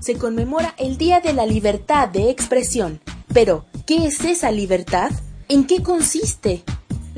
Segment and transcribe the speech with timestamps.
[0.00, 3.00] se conmemora el Día de la Libertad de Expresión.
[3.32, 5.10] Pero, ¿qué es esa libertad?
[5.48, 6.64] ¿En qué consiste?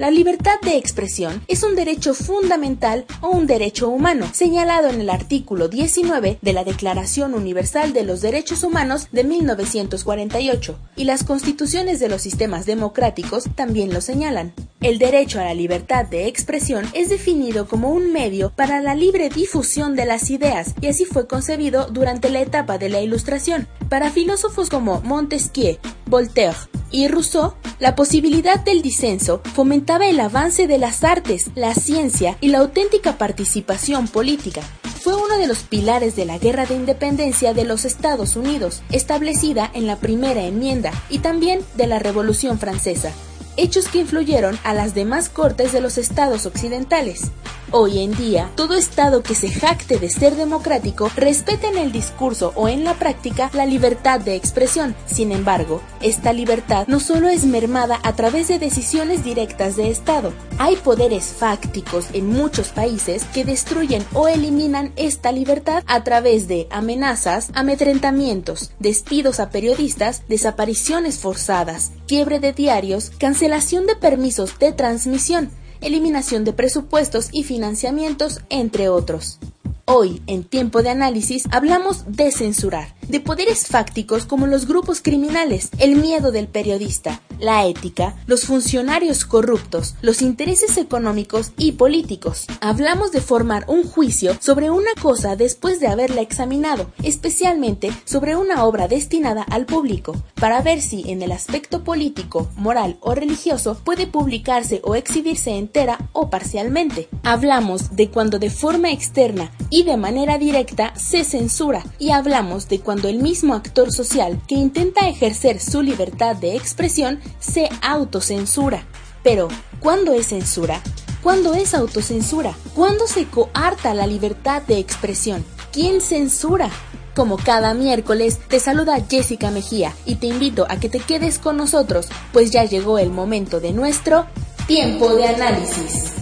[0.01, 5.11] La libertad de expresión es un derecho fundamental o un derecho humano, señalado en el
[5.11, 12.01] artículo 19 de la Declaración Universal de los Derechos Humanos de 1948, y las constituciones
[12.01, 14.55] de los sistemas democráticos también lo señalan.
[14.81, 19.29] El derecho a la libertad de expresión es definido como un medio para la libre
[19.29, 23.69] difusión de las ideas y así fue concebido durante la etapa de la Ilustración.
[23.91, 30.79] Para filósofos como Montesquieu, Voltaire y Rousseau, la posibilidad del disenso fomentaba el avance de
[30.79, 34.63] las artes, la ciencia y la auténtica participación política.
[35.01, 39.71] Fue uno de los pilares de la Guerra de Independencia de los Estados Unidos, establecida
[39.73, 43.13] en la primera enmienda, y también de la Revolución Francesa
[43.57, 47.31] hechos que influyeron a las demás cortes de los estados occidentales.
[47.73, 52.53] Hoy en día, todo Estado que se jacte de ser democrático respeta en el discurso
[52.57, 54.97] o en la práctica la libertad de expresión.
[55.07, 60.33] Sin embargo, esta libertad no solo es mermada a través de decisiones directas de Estado.
[60.59, 66.67] Hay poderes fácticos en muchos países que destruyen o eliminan esta libertad a través de
[66.73, 75.53] amenazas, amedrentamientos, despidos a periodistas, desapariciones forzadas, quiebre de diarios, cancelación de permisos de transmisión,
[75.81, 79.39] eliminación de presupuestos y financiamientos, entre otros.
[79.85, 85.71] Hoy, en tiempo de análisis, hablamos de censurar, de poderes fácticos como los grupos criminales,
[85.79, 92.47] el miedo del periodista, la ética, los funcionarios corruptos, los intereses económicos y políticos.
[92.61, 98.65] Hablamos de formar un juicio sobre una cosa después de haberla examinado, especialmente sobre una
[98.65, 104.07] obra destinada al público, para ver si en el aspecto político, moral o religioso puede
[104.07, 107.09] publicarse o exhibirse entera o parcialmente.
[107.23, 112.81] Hablamos de cuando de forma externa y de manera directa se censura y hablamos de
[112.81, 118.85] cuando el mismo actor social que intenta ejercer su libertad de expresión se autocensura.
[119.23, 119.49] Pero,
[119.81, 120.83] ¿cuándo es censura?
[121.23, 122.55] ¿Cuándo es autocensura?
[122.75, 125.45] ¿Cuándo se coarta la libertad de expresión?
[125.73, 126.71] ¿Quién censura?
[127.15, 131.57] Como cada miércoles, te saluda Jessica Mejía y te invito a que te quedes con
[131.57, 134.27] nosotros, pues ya llegó el momento de nuestro
[134.67, 136.20] tiempo de análisis.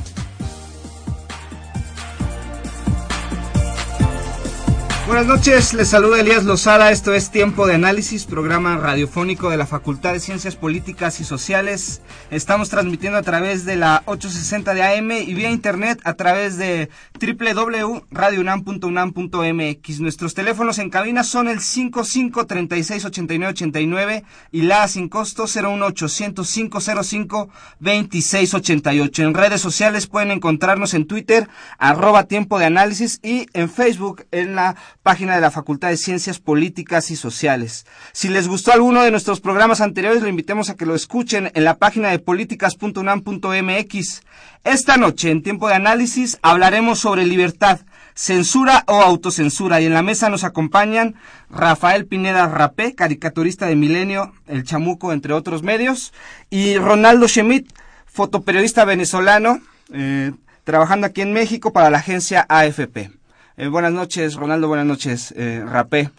[5.08, 9.64] Buenas noches, les saluda Elías Lozada, esto es Tiempo de Análisis, programa radiofónico de la
[9.64, 12.02] Facultad de Ciencias Políticas y Sociales.
[12.30, 16.90] Estamos transmitiendo a través de la 860 de AM y vía internet a través de
[17.22, 20.00] www.radiounam.unam.mx.
[20.00, 26.46] Nuestros teléfonos en cabina son el 55 36 89 89 y la sin costo 01800
[26.46, 27.48] 505
[27.80, 29.22] 26 88.
[29.22, 31.48] En redes sociales pueden encontrarnos en Twitter,
[31.78, 34.76] arroba Tiempo de Análisis y en Facebook en la
[35.08, 37.86] página de la Facultad de Ciencias Políticas y Sociales.
[38.12, 41.64] Si les gustó alguno de nuestros programas anteriores, lo invitemos a que lo escuchen en
[41.64, 44.22] la página de políticas.unam.mx.
[44.64, 47.80] Esta noche, en tiempo de análisis, hablaremos sobre libertad,
[48.12, 49.80] censura o autocensura.
[49.80, 51.14] Y en la mesa nos acompañan
[51.48, 56.12] Rafael Pineda Rapé, caricaturista de Milenio, El Chamuco, entre otros medios,
[56.50, 57.72] y Ronaldo Schmidt,
[58.04, 60.32] fotoperiodista venezolano, eh,
[60.64, 63.17] trabajando aquí en México para la agencia AFP.
[63.60, 64.68] Eh, buenas noches, Ronaldo.
[64.68, 66.10] Buenas noches, eh, Rapé.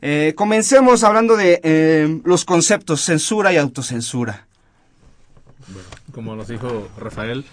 [0.00, 4.46] Eh, comencemos hablando de eh, los conceptos censura y autocensura.
[6.10, 7.44] Como nos dijo Rafael,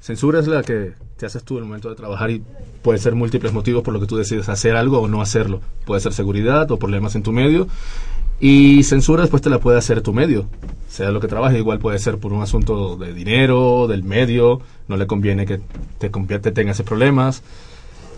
[0.00, 2.42] censura es la que te haces tú en el momento de trabajar y
[2.82, 5.60] puede ser múltiples motivos por lo que tú decides hacer algo o no hacerlo.
[5.86, 7.68] Puede ser seguridad o problemas en tu medio.
[8.40, 10.48] Y censura después te la puede hacer tu medio,
[10.88, 14.96] sea lo que trabajes, igual puede ser por un asunto de dinero, del medio, no
[14.96, 15.60] le conviene que
[15.98, 17.42] te, te tenga ese problemas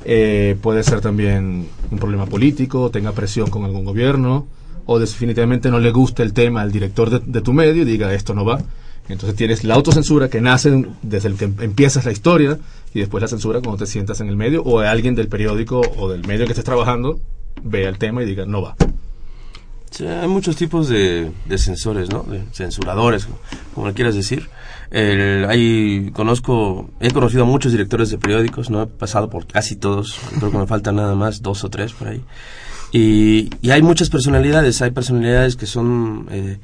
[0.04, 4.46] eh, puede ser también un problema político, tenga presión con algún gobierno,
[4.86, 8.34] o definitivamente no le guste el tema al director de, tu medio y diga esto
[8.34, 8.60] no va.
[9.08, 12.58] Entonces tienes la autocensura que nace desde el que empiezas la historia
[12.94, 16.08] y después la censura cuando te sientas en el medio o alguien del periódico o
[16.08, 17.18] del medio que estés trabajando
[17.62, 18.76] vea el tema y diga, no va.
[19.90, 22.22] Sí, hay muchos tipos de, de censores, ¿no?
[22.22, 23.26] De censuradores,
[23.74, 24.48] como le quieras decir.
[24.90, 28.82] El, hay, conozco, he conocido a muchos directores de periódicos, ¿no?
[28.82, 32.08] He pasado por casi todos, creo que me faltan nada más dos o tres por
[32.08, 32.22] ahí.
[32.92, 36.58] Y, y hay muchas personalidades, hay personalidades que son, eh,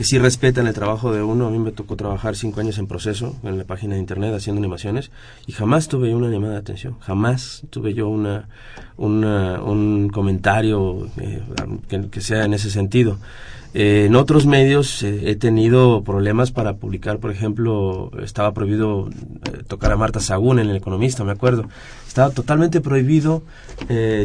[0.00, 1.46] que sí respetan el trabajo de uno.
[1.46, 4.58] A mí me tocó trabajar cinco años en proceso en la página de internet haciendo
[4.58, 5.10] animaciones
[5.46, 8.48] y jamás tuve una llamada de atención, jamás tuve yo una,
[8.96, 11.42] una un comentario eh,
[11.86, 13.18] que, que sea en ese sentido.
[13.72, 19.62] Eh, en otros medios eh, he tenido problemas para publicar, por ejemplo, estaba prohibido eh,
[19.68, 21.68] tocar a Marta Sagún en El Economista, me acuerdo.
[22.06, 23.44] Estaba totalmente prohibido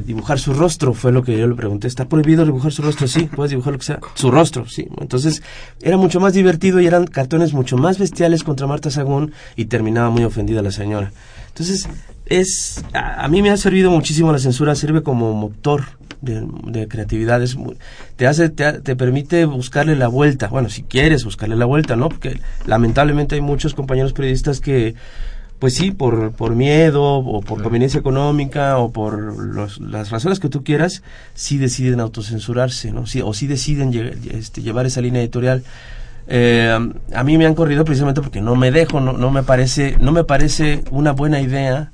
[0.06, 1.88] dibujar su rostro, fue lo que yo le pregunté.
[1.88, 3.08] ¿Está prohibido dibujar su rostro?
[3.08, 4.00] Sí, puedes dibujar lo que sea.
[4.16, 4.88] Su rostro, sí.
[5.00, 5.44] Entonces
[5.84, 10.10] era mucho más divertido y eran cartones mucho más bestiales contra Marta Sagún y terminaba
[10.10, 11.12] muy ofendida la señora.
[11.50, 11.88] Entonces,
[12.26, 15.84] es a, a mí me ha servido muchísimo la censura, sirve como motor
[16.26, 17.78] de, de creatividad, es muy-
[18.18, 22.10] te hace, te, te permite buscarle la vuelta, bueno, si quieres buscarle la vuelta, ¿no?
[22.10, 24.96] Porque lamentablemente hay muchos compañeros periodistas que,
[25.60, 30.50] pues sí, por, por miedo o por conveniencia económica o por los- las razones que
[30.50, 31.02] tú quieras,
[31.34, 33.06] sí deciden autocensurarse, ¿no?
[33.08, 33.94] Sí, o sí deciden
[34.32, 35.64] este, llevar esa línea editorial.
[36.28, 36.76] Eh,
[37.14, 40.12] a mí me han corrido precisamente porque no me dejo, no, no me parece, no
[40.12, 41.92] me parece una buena idea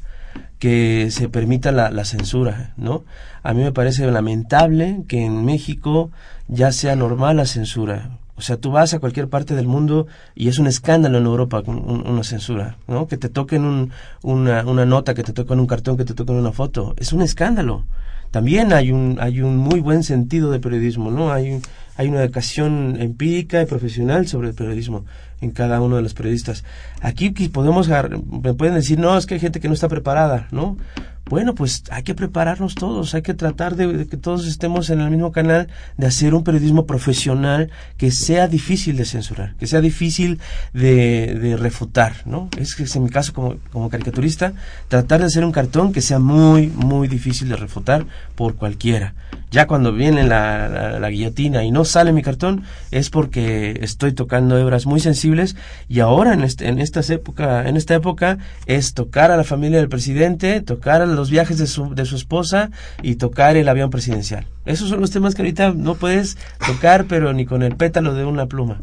[0.62, 3.04] que se permita la, la censura, ¿no?
[3.42, 6.12] A mí me parece lamentable que en México
[6.48, 8.20] ya sea normal la censura.
[8.36, 10.06] O sea, tú vas a cualquier parte del mundo
[10.36, 13.08] y es un escándalo en Europa una censura, ¿no?
[13.08, 13.92] Que te toquen un-
[14.22, 16.94] una, una nota, que te toquen un cartón, que te toquen una foto.
[16.98, 17.86] Es un escándalo.
[18.30, 21.32] También hay un, hay un muy buen sentido de periodismo, ¿no?
[21.34, 21.60] Hay,
[22.02, 25.06] hay una educación empírica y profesional sobre el periodismo
[25.40, 26.64] en cada uno de los periodistas.
[27.00, 30.78] Aquí podemos, me pueden decir, no, es que hay gente que no está preparada, ¿no?
[31.26, 35.10] Bueno, pues hay que prepararnos todos, hay que tratar de, que todos estemos en el
[35.10, 40.40] mismo canal, de hacer un periodismo profesional que sea difícil de censurar, que sea difícil
[40.74, 42.50] de, refutar, ¿no?
[42.58, 44.54] Es que en mi caso como, como caricaturista,
[44.90, 49.14] tratar de hacer un cartón que sea muy, muy difícil de refutar por cualquiera.
[49.52, 54.86] Ya cuando viene la guillotina y no sale mi cartón, es porque estoy tocando hebras
[54.86, 55.56] muy sensibles
[55.90, 59.80] y ahora en, este, en, estas época, en esta época es tocar a la familia
[59.80, 62.72] del presidente, tocar a los viajes de su, de su esposa
[63.02, 64.48] y tocar el avión presidencial.
[64.66, 68.26] Esos son los temas que ahorita no puedes tocar, pero ni con el pétalo de
[68.26, 68.82] una pluma.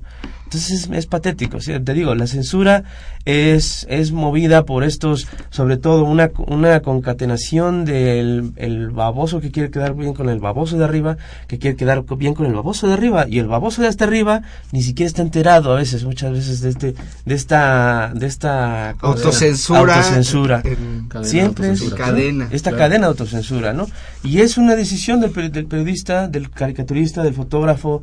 [0.48, 1.78] Entonces es, es patético, ¿sí?
[1.78, 2.84] te digo, la censura
[3.26, 9.70] es, es movida por estos, sobre todo una, una concatenación del el baboso que quiere
[9.70, 11.18] quedar bien con el baboso de arriba,
[11.48, 14.40] que quiere quedar bien con el baboso de arriba, y el baboso de hasta arriba
[14.72, 16.94] ni siquiera está enterado a veces, muchas veces de este,
[17.26, 19.96] de esta, de esta Autocensura.
[19.96, 20.62] autocensura.
[20.62, 21.82] Cadena Siempre es.
[21.92, 22.84] Cadena, esta claro.
[22.84, 23.86] cadena de autocensura, ¿no?
[24.24, 28.02] Y es una decisión del, del periodista, del caricaturista, del fotógrafo,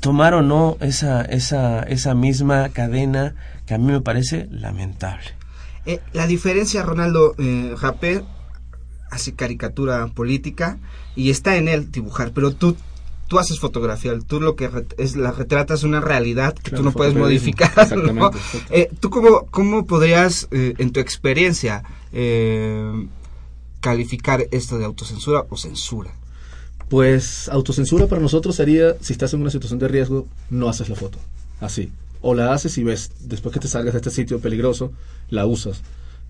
[0.00, 3.34] tomar o no esa, esa, esa misma cadena
[3.66, 5.24] que a mí me parece lamentable.
[5.86, 8.24] Eh, la diferencia, Ronaldo, eh, Japé
[9.10, 10.78] hace caricatura política
[11.16, 12.76] y está en él dibujar, pero tú
[13.28, 16.82] tú haces fotografía, tú lo que ret- es la retratas una realidad que Claro, tú
[16.82, 17.70] no puedes modificar.
[18.12, 18.30] ¿no?
[18.70, 23.06] Eh, ¿Tú cómo, cómo podrías, eh, en tu experiencia, eh,
[23.80, 26.10] calificar esto de autocensura o censura?
[26.90, 30.96] Pues autocensura para nosotros sería, si estás en una situación de riesgo, no haces la
[30.96, 31.18] foto.
[31.60, 31.92] Así.
[32.20, 34.90] O la haces y ves, después que te salgas de este sitio peligroso,
[35.28, 35.82] la usas.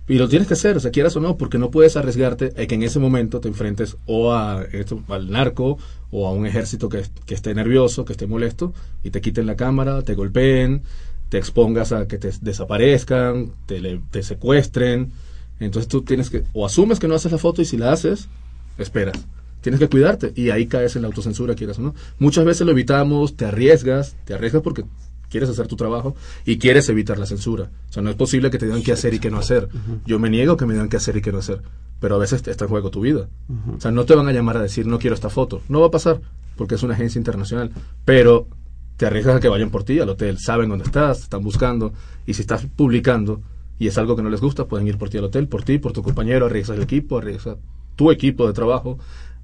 [0.07, 2.67] Y lo tienes que hacer, o sea, quieras o no, porque no puedes arriesgarte a
[2.67, 5.79] que en ese momento te enfrentes o a esto, al narco
[6.11, 9.57] o a un ejército que, que esté nervioso, que esté molesto, y te quiten la
[9.57, 10.83] cámara, te golpeen,
[11.31, 15.11] te expongas a que te desaparezcan, te, te secuestren.
[15.59, 18.29] Entonces tú tienes que, o asumes que no haces la foto y si la haces,
[18.76, 19.17] esperas.
[19.61, 21.95] Tienes que cuidarte y ahí caes en la autocensura, quieras o no.
[22.19, 24.85] Muchas veces lo evitamos, te arriesgas, te arriesgas porque
[25.31, 26.14] quieres hacer tu trabajo
[26.45, 27.71] y quieres evitar la censura.
[27.88, 29.69] O sea, no es posible que te digan qué hacer y qué no hacer.
[30.05, 31.62] Yo me niego que me digan qué hacer y qué no hacer,
[32.00, 33.29] pero a veces está en juego tu vida.
[33.76, 35.62] O sea, no te van a llamar a decir no quiero esta foto.
[35.69, 36.21] No va a pasar
[36.57, 37.71] porque es una agencia internacional,
[38.05, 38.49] pero
[38.97, 41.95] te arriesgas a que vayan por ti al hotel, saben dónde estás, te están buscando
[42.26, 43.40] y si estás publicando
[43.79, 45.79] y es algo que no les gusta, pueden ir por ti al hotel, por ti,
[45.79, 47.57] por tu compañero, arriesgas el equipo, arriesgas
[47.97, 48.99] tu equipo de trabajo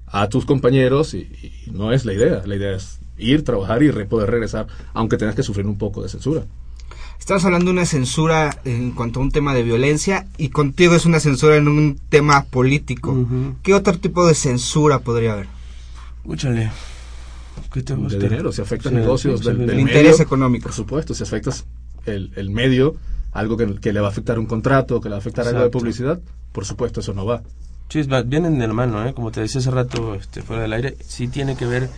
[0.07, 1.17] a tus compañeros y,
[1.67, 2.41] y no es la idea.
[2.45, 6.01] La idea es ir, trabajar y re- poder regresar, aunque tengas que sufrir un poco
[6.03, 6.45] de censura.
[7.19, 11.05] Estamos hablando de una censura en cuanto a un tema de violencia y contigo es
[11.05, 13.27] una censura en un tema político.
[13.63, 15.47] ¿Qué otro tipo de censura podría haber?
[16.21, 16.71] Escúchale.
[17.73, 19.81] ¿Qué te De dinero, si afectas Sí, negocios sí, del, sí, del El sí.
[19.81, 20.63] interés medio, económico.
[20.63, 21.65] Por supuesto, si afectas
[22.05, 22.95] el, el medio,
[23.33, 25.63] algo que, que le va a afectar un contrato, que le va a afectar algo
[25.63, 26.21] de publicidad,
[26.53, 27.43] por supuesto, eso no va.
[27.89, 29.13] Sí, vienen de la mano, ¿eh?
[29.13, 31.89] como te decía hace rato este, fuera del aire, sí tiene que ver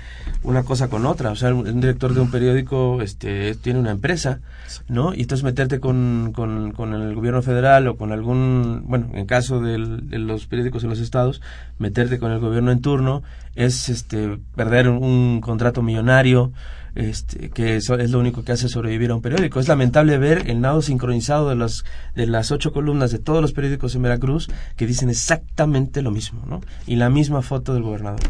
[0.44, 1.32] una cosa con otra.
[1.32, 4.40] O sea, un, un director de un periódico este, tiene una empresa,
[4.88, 5.16] ¿no?
[5.16, 9.62] Y entonces meterte con, con, con el gobierno federal o con algún, bueno, en caso
[9.62, 11.42] del- de los periódicos en los estados,
[11.80, 13.24] meterte con el gobierno en turno
[13.66, 16.54] es este, perder un, contrato millonario,
[16.96, 19.60] este, que es lo único que hace sobrevivir a un periódico.
[19.60, 21.84] Es lamentable ver el nado sincronizado de las,
[22.16, 26.44] de las ocho columnas de todos los periódicos en Veracruz que dicen exactamente lo mismo,
[26.48, 26.62] ¿no?
[26.88, 28.22] Y la misma foto del gobernador.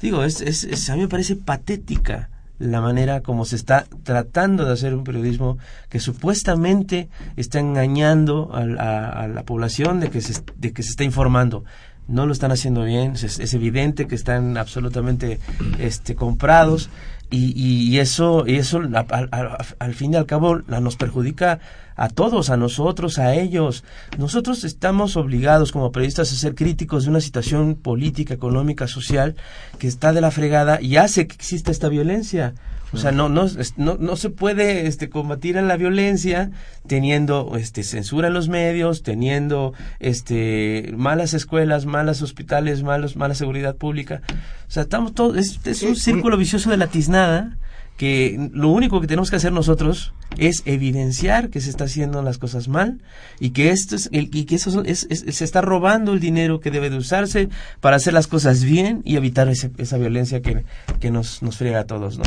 [0.00, 4.64] Digo, es, es, es- a mí me parece patética la manera como se está tratando
[4.64, 5.58] de hacer un periodismo
[5.88, 11.02] que supuestamente está engañando a, a la población de que, se, de que se está
[11.04, 11.64] informando.
[12.12, 15.40] No lo están haciendo bien, es, evidente que están absolutamente
[15.78, 16.90] este, comprados
[17.30, 21.58] y, y- eso, y eso a- a- a- al fin y al cabo nos perjudica
[21.96, 23.84] a todos, a nosotros, a ellos.
[24.18, 29.34] Nosotros estamos obligados como periodistas a ser críticos de una situación política, económica, social
[29.78, 32.52] que está de la fregada y hace que exista esta violencia.
[32.92, 33.46] O sea, no, no,
[33.76, 36.50] no, no se puede este, combatir a la violencia
[36.86, 43.76] teniendo este, censura en los medios, teniendo este, malas escuelas, malos hospitales, malos, mala seguridad
[43.76, 44.20] pública.
[44.68, 47.56] O sea, estamos todos, es, es un círculo vicioso de la tiznada
[48.02, 52.36] que lo único que tenemos que hacer nosotros es evidenciar que se está haciendo las
[52.36, 53.00] cosas mal
[53.38, 56.58] y que esto es, el- y que eso es- es- se está robando el dinero
[56.58, 57.48] que debe de usarse
[57.80, 60.64] para hacer las cosas bien y evitar ese- esa violencia que,
[60.98, 62.24] que nos, nos friega a todos, ¿no?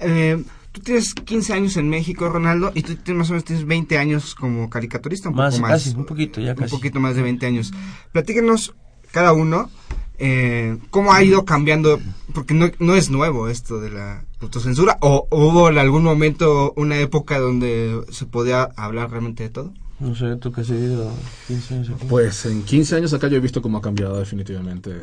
[0.00, 3.64] Eh, tú tienes 15 años en México, Ronaldo, y tú tienes, más o menos tienes
[3.64, 5.70] 20 años como caricaturista, un Más, poco más.
[5.82, 6.64] casi, un poquito, ya casi.
[6.74, 7.72] Un poquito más de 20 años.
[8.12, 8.74] Platíquenos
[9.12, 9.70] cada uno
[10.20, 11.98] eh, cómo ha ido cambiando,
[12.34, 16.72] porque no, no es nuevo esto de la autocensura, o, o hubo en algún momento
[16.76, 19.72] una época donde se podía hablar realmente de todo.
[19.98, 21.10] No sé, tú que has vivido
[21.48, 22.06] 15 años aquí.
[22.08, 25.02] Pues en 15 años acá yo he visto cómo ha cambiado definitivamente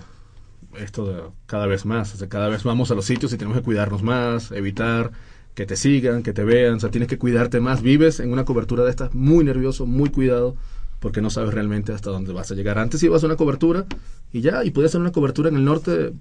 [0.79, 2.13] esto de cada vez más.
[2.13, 5.11] O sea, cada vez vamos a los sitios y tenemos que cuidarnos más, evitar
[5.53, 6.75] que te sigan, que te vean.
[6.75, 7.81] O sea, tienes que cuidarte más.
[7.81, 10.55] Vives en una cobertura de estas muy nervioso, muy cuidado,
[10.99, 12.79] porque no sabes realmente hasta dónde vas a llegar.
[12.79, 13.85] Antes ibas a una cobertura
[14.31, 16.13] y ya, y podías hacer una cobertura en el norte,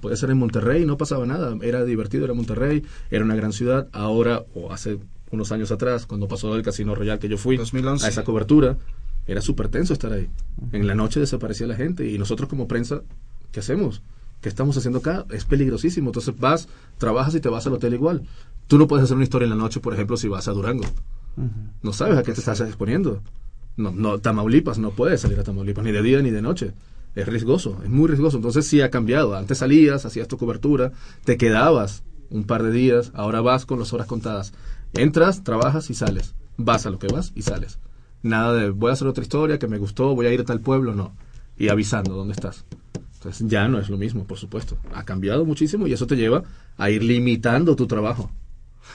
[0.00, 1.56] podía ser en Monterrey, no pasaba nada.
[1.62, 3.88] Era divertido, era Monterrey, era una gran ciudad.
[3.92, 4.98] Ahora, o hace
[5.30, 8.76] unos años atrás, cuando pasó el Casino Royal que yo fui a esa cobertura,
[9.26, 10.28] era súper tenso estar ahí.
[10.72, 13.02] En la noche desaparecía la gente y nosotros como prensa,
[13.52, 14.02] ¿qué hacemos?
[14.40, 15.26] ¿Qué estamos haciendo acá?
[15.30, 16.08] Es peligrosísimo.
[16.08, 18.22] Entonces vas, trabajas y te vas al hotel igual.
[18.66, 20.84] Tú no puedes hacer una historia en la noche, por ejemplo, si vas a Durango.
[21.82, 23.22] No sabes a qué te estás exponiendo.
[23.80, 26.72] No, Tamaulipas, no puedes salir a Tamaulipas, ni de día ni de noche.
[27.14, 28.36] Es riesgoso, es muy riesgoso.
[28.36, 29.34] Entonces sí ha cambiado.
[29.34, 30.92] Antes salías, hacías tu cobertura,
[31.24, 34.52] te quedabas un par de días, ahora vas con las horas contadas.
[34.94, 36.34] Entras, trabajas y sales.
[36.56, 37.78] Vas a lo que vas y sales.
[38.22, 40.60] Nada de voy a hacer otra historia que me gustó, voy a ir a tal
[40.60, 41.14] pueblo, no.
[41.56, 42.64] Y avisando dónde estás.
[43.14, 44.78] Entonces ya no es lo mismo, por supuesto.
[44.94, 46.42] Ha cambiado muchísimo y eso te lleva
[46.76, 48.30] a ir limitando tu trabajo.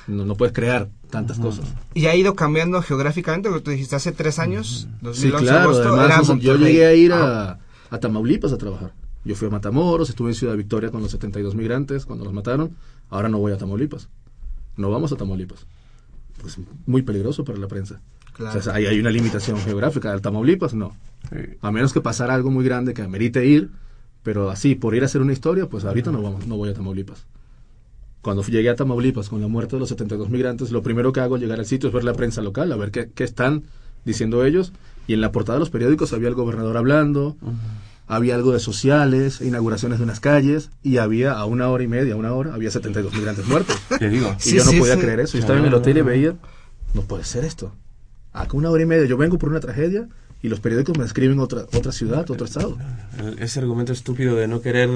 [0.07, 1.65] No, no puedes crear tantas cosas.
[1.93, 5.69] Y ha ido cambiando geográficamente, porque tú dijiste hace tres años, 2011 Sí, claro.
[5.69, 7.59] agosto, Además, era yo llegué a ir a,
[7.89, 8.93] a Tamaulipas a trabajar.
[9.23, 12.75] Yo fui a Matamoros, estuve en Ciudad Victoria con los 72 migrantes cuando los mataron.
[13.09, 14.07] Ahora no voy a Tamaulipas.
[14.77, 15.65] No vamos a Tamaulipas.
[16.41, 18.01] Pues muy peligroso para la prensa.
[18.33, 18.59] Claro.
[18.59, 20.11] O sea, hay, hay una limitación geográfica.
[20.11, 20.95] Al Tamaulipas no.
[21.61, 23.71] A menos que pasara algo muy grande que amerite ir,
[24.21, 26.73] pero así, por ir a hacer una historia, pues ahorita no, vamos, no voy a
[26.73, 27.25] Tamaulipas.
[28.25, 31.35] Cuando llegué a Tamaulipas con la muerte de los 72 migrantes, lo primero que hago
[31.35, 33.65] al llegar al sitio es ver la prensa local, a ver qué, qué están
[34.03, 34.73] diciendo ellos.
[35.05, 37.37] Y en la portada de los periódicos había el gobernador hablando,
[38.07, 42.15] había algo de sociales, inauguraciones de unas calles, y había a una hora y media,
[42.15, 43.77] a una hora, había 72 migrantes muertos.
[43.99, 44.35] Te digo.
[44.39, 45.01] Y Sí, yo no sí, podía sí.
[45.01, 45.33] creer eso.
[45.33, 46.33] Yo estaba en el hotel y veía,
[46.95, 47.73] no puede ser esto.
[48.33, 50.09] Acá una hora y media, yo vengo por una tragedia
[50.43, 52.77] y los periódicos me escriben otra, otra ciudad, otro estado.
[53.39, 54.89] Ese argumento estúpido de no querer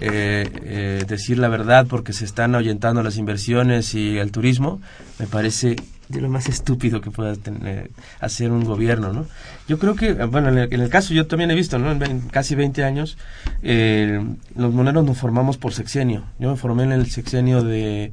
[0.00, 4.80] eh, eh, decir la verdad porque se están ahuyentando las inversiones y el turismo,
[5.18, 5.74] me parece
[6.08, 9.26] de lo más estúpido que pueda tener, hacer un gobierno, ¿no?
[9.66, 11.90] Yo creo que, bueno, en el, en el caso yo también he visto, ¿no?
[11.90, 13.16] En vein- casi 20 años,
[13.62, 14.22] eh,
[14.54, 16.24] los moneros nos formamos por sexenio.
[16.38, 18.12] Yo me formé en el sexenio de,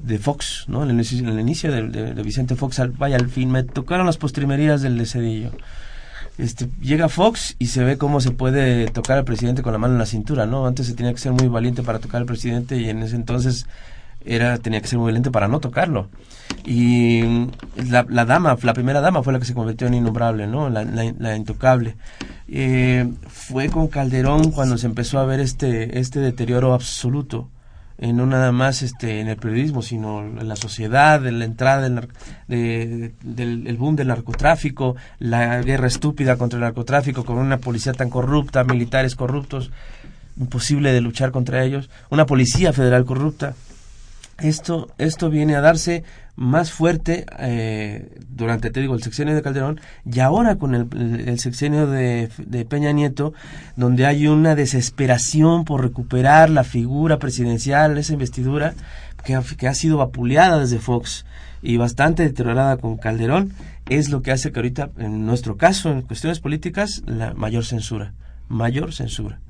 [0.00, 0.82] de Fox, ¿no?
[0.88, 3.62] En el, en el inicio de, de- de Vicente Fox, al- vaya, al fin, me
[3.62, 5.50] tocaron las postrimerías del de Cedillo.
[6.38, 9.94] Este, llega Fox y se ve cómo se puede tocar al presidente con la mano
[9.94, 10.66] en la cintura, ¿no?
[10.66, 13.66] Antes se tenía que ser muy valiente para tocar al presidente y en ese entonces
[14.24, 16.08] era tenía que ser muy valiente para no tocarlo.
[16.64, 17.22] Y
[17.88, 20.68] la, la dama, la primera dama fue la que se convirtió en innombrable, ¿no?
[20.70, 21.96] La, la- la intocable.
[22.48, 27.48] Eh, fue con Calderón cuando se empezó a ver este, este deterioro absoluto
[27.98, 31.82] eh, no nada más este, en el periodismo, sino en la sociedad, en la entrada
[31.82, 32.08] del,
[32.46, 37.92] de- del el boom del narcotráfico, la guerra estúpida contra el narcotráfico, con una policía
[37.92, 39.70] tan corrupta, militares corruptos,
[40.38, 43.54] imposible de luchar contra ellos, una policía federal corrupta.
[44.40, 46.04] Esto, esto viene a darse
[46.36, 51.88] más fuerte eh, durante, te digo, el sexenio de Calderón y ahora con el, sexenio
[51.88, 53.34] de, de Peña Nieto,
[53.74, 58.74] donde hay una desesperación por recuperar la figura presidencial, esa investidura
[59.24, 61.26] que ha, que ha sido vapuleada desde Fox
[61.60, 63.52] y bastante deteriorada con Calderón,
[63.88, 68.12] es lo que hace que ahorita, en nuestro caso, en cuestiones políticas, la mayor censura,
[68.48, 69.40] mayor censura.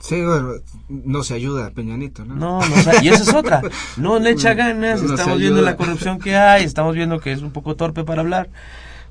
[0.00, 0.50] Sí, bueno,
[0.88, 2.34] no se ayuda Peñanito, ¿no?
[2.34, 3.62] No, no, y esa es otra.
[3.96, 7.42] No le echa ganas, No estamos viendo la corrupción que hay, estamos viendo que es
[7.42, 8.48] un poco torpe para hablar,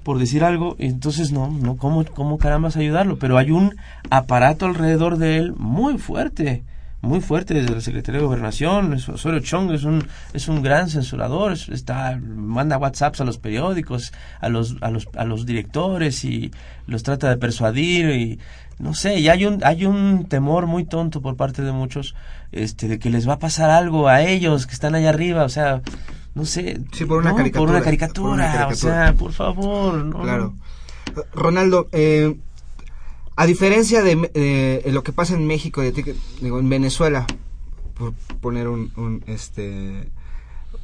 [0.04, 3.18] por decir algo, y entonces no, no, ¿cómo, cómo carambas ayudarlo?
[3.18, 3.76] Pero hay un
[4.12, 6.64] aparato alrededor de él muy fuerte,
[7.02, 10.90] muy fuerte desde la Secretaría de Gobernación, es- Osorio Chong es un, es un gran
[10.90, 16.24] censurador, es- está, manda WhatsApps a los periódicos, a los, a los, a los directores
[16.24, 16.52] y
[16.88, 18.40] los trata de persuadir y
[18.80, 22.16] no sé, y hay un, hay un temor muy tonto por parte de muchos,
[22.52, 25.50] este, de que les va a pasar algo a ellos que están allá arriba, o
[25.50, 25.82] sea,
[26.34, 27.62] no sé, Sí, por una no, caricatura.
[27.62, 30.22] por una por caricatura, o sea, por favor, no.
[30.22, 30.54] Claro.
[31.34, 32.36] Ronaldo, eh,
[33.38, 37.26] a diferencia de eh, lo que pasa en México, de digo, en Venezuela,
[37.94, 40.10] por poner un, un, este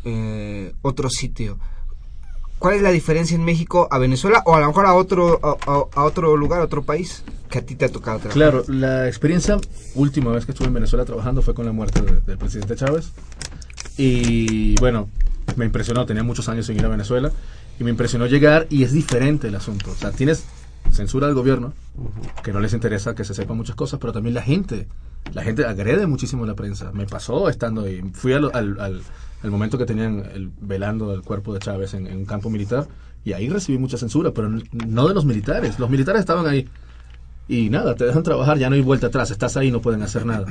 [0.05, 1.57] eh, otro sitio,
[2.61, 5.57] ¿cuál es la diferencia en México a Venezuela o a lo mejor a otro a,
[5.99, 8.33] a- otro lugar, a otro país que a ti te ha tocado trabajar?
[8.61, 9.57] Claro, la experiencia
[9.95, 13.11] última vez que estuve en Venezuela trabajando fue con la muerte de- del presidente Chávez.
[13.97, 15.09] Y bueno,
[15.55, 17.31] me impresionó, tenía muchos años sin ir a Venezuela.
[17.79, 19.91] Y me impresionó llegar y es diferente el asunto.
[19.91, 20.43] O sea, tienes
[20.91, 21.73] censura del gobierno,
[22.43, 24.87] que no les interesa que se sepan muchas cosas, pero también la gente.
[25.33, 26.91] La gente agrede muchísimo a la prensa.
[26.93, 28.01] Me pasó estando ahí.
[28.13, 29.01] Fui al, al, al-
[29.43, 32.87] al momento que tenían el, velando el cuerpo de Chávez en, un campo militar
[33.23, 35.79] y ahí recibí mucha censura, pero no de los militares.
[35.79, 36.67] Los militares estaban ahí
[37.47, 40.25] y nada, te dejan trabajar, ya no hay vuelta atrás, estás ahí, no pueden hacer
[40.25, 40.45] nada.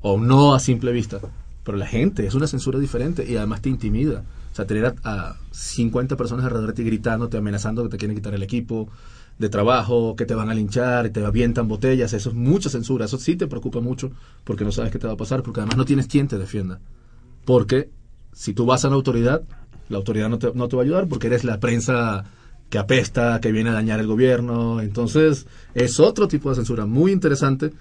[0.00, 1.20] O no a simple vista.
[1.64, 4.22] Pero la gente es una censura diferente y además te intimida.
[4.52, 8.16] O sea, tener a, a 50 personas alrededor de ti gritándote, amenazando que te quieren
[8.16, 8.88] quitar el equipo
[9.38, 13.06] de trabajo, que te van a linchar, te avientan botellas, eso es mucha censura.
[13.06, 14.12] Eso sí te preocupa mucho
[14.44, 16.80] porque no sabes qué te va a pasar, porque además no tienes quien te defienda.
[17.44, 17.90] Porque
[18.34, 19.42] si tú vas a la autoridad,
[19.88, 22.24] la autoridad no te, no te va a ayudar porque eres la prensa
[22.68, 24.80] que apesta, que viene a dañar el gobierno.
[24.80, 27.72] Entonces, es otro tipo de censura muy interesante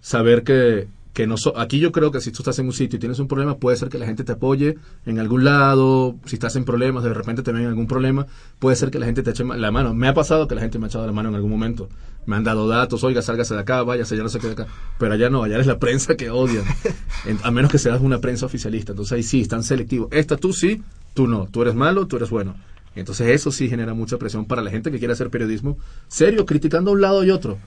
[0.00, 2.96] saber que, que no so- aquí yo creo que si tú estás en un sitio
[2.96, 6.36] y tienes un problema, puede ser que la gente te apoye en algún lado, si
[6.36, 8.26] estás en problemas, de repente te ven en algún problema,
[8.58, 9.92] puede ser que la gente te eche la mano.
[9.94, 11.88] Me ha pasado que la gente me ha echado la mano en algún momento.
[12.24, 14.66] Me han dado datos, oiga, sálgase de acá, váyase, ya no se quede acá.
[14.98, 16.64] Pero allá no, allá es la prensa que odian.
[17.26, 18.92] En- a menos que seas una prensa oficialista.
[18.92, 20.08] Entonces ahí sí, están selectivos.
[20.12, 20.82] Esta tú sí,
[21.14, 21.46] tú no.
[21.50, 22.54] Tú eres malo, tú eres bueno.
[22.94, 26.90] Entonces eso sí genera mucha presión para la gente que quiere hacer periodismo serio, criticando
[26.90, 27.58] a un lado y otro.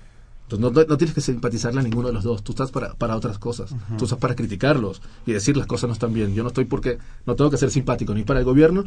[0.50, 2.44] Entonces no, no- tienes que simpatizarle a ninguno de los dos.
[2.44, 3.74] Tú estás para, para otras cosas.
[3.98, 6.34] Tú estás para criticarlos y decir las cosas no están bien.
[6.36, 8.84] Yo no estoy porque no tengo que ser simpático ni para el gobierno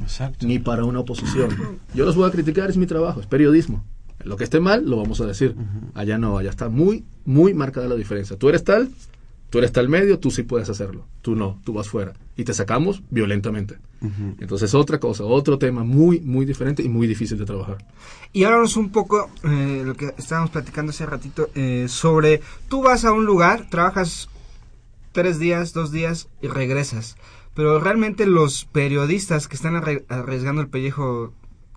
[0.46, 1.50] ni para una oposición.
[1.94, 3.84] Yo los voy a criticar, es mi trabajo, es periodismo.
[4.24, 5.54] Lo que esté mal lo vamos a decir.
[5.94, 8.36] Allá no, allá está muy, muy marcada la diferencia.
[8.36, 8.88] Tú eres tal,
[9.50, 11.06] tú eres tal medio, tú sí puedes hacerlo.
[11.22, 12.12] Tú no, tú vas fuera.
[12.36, 13.78] Y te sacamos violentamente.
[14.38, 17.78] Entonces otra cosa, otro tema muy, muy diferente y muy difícil de trabajar.
[18.32, 23.04] Y háblanos un poco, eh, lo que estábamos platicando hace ratito, eh, sobre, tú vas
[23.04, 24.28] a un lugar, trabajas
[25.10, 27.16] tres días, dos días y regresas.
[27.54, 31.32] Pero realmente los periodistas que están arriesgando el pellejo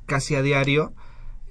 [0.05, 0.93] casi a diario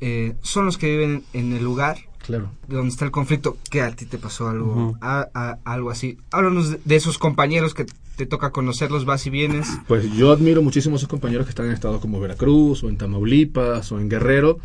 [0.01, 2.51] eh, son los que viven en el lugar Claro.
[2.69, 3.57] de donde está el conflicto.
[3.71, 4.97] Que a ti te pasó algo, Ujú.
[5.01, 6.17] a- a- algo así.
[6.31, 9.67] Háblanos de, de esos compañeros que te toca conocerlos, vas y vienes.
[9.89, 12.97] Pues yo admiro muchísimo a esos compañeros que están en estados como Veracruz o en
[12.97, 14.59] Tamaulipas o en Guerrero,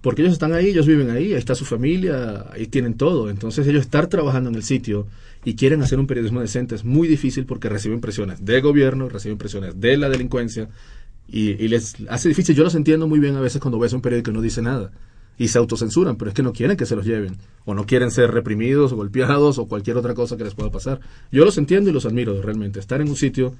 [0.00, 3.30] porque ellos están ahí, ellos viven ahí, ahí está su familia, ahí tienen todo.
[3.30, 5.06] Entonces ellos estar trabajando en el sitio
[5.44, 9.38] y quieren hacer un periodismo decente es muy difícil porque reciben presiones del gobierno, reciben
[9.38, 10.68] presiones de la delincuencia
[11.26, 12.54] y, y les hace difícil.
[12.54, 14.92] Yo los entiendo muy bien a veces cuando ves un periódico y no dice nada
[15.38, 18.10] y se autocensuran, pero es que no quieren que se los lleven o no quieren
[18.10, 21.00] ser reprimidos o golpeados o cualquier otra cosa que les pueda pasar.
[21.32, 22.78] Yo los entiendo y los admiro realmente.
[22.80, 23.54] Estar en un sitio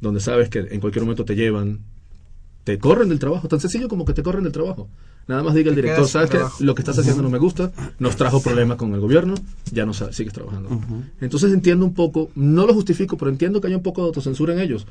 [0.00, 1.80] donde sabes que en cualquier momento te llevan,
[2.64, 4.88] te corren del trabajo, tan sencillo como que te corren del trabajo.
[5.28, 6.56] Nada más diga el director, ¿sabes trabajo.
[6.64, 9.34] Lo que estás haciendo no me gusta, nos trajo problemas con el gobierno,
[9.70, 10.70] ya no sa- sigues trabajando.
[11.20, 14.54] Entonces entiendo un poco, no lo justifico, pero entiendo que hay un poco de autocensura
[14.54, 14.86] en ellos.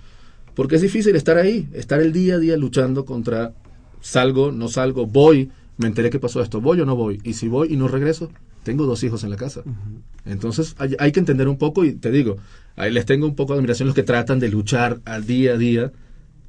[0.55, 3.53] Porque es difícil estar ahí, estar el día a día luchando contra
[4.01, 7.21] salgo, no salgo, voy, me enteré que pasó esto, voy o no voy.
[7.23, 8.29] Y si voy y no regreso,
[8.63, 9.63] tengo dos hijos en la casa.
[10.25, 12.35] Entonces hay, hay, que entender un poco y te digo,
[12.75, 15.57] ahí les tengo un poco de admiración los que tratan de luchar al día a
[15.57, 15.91] día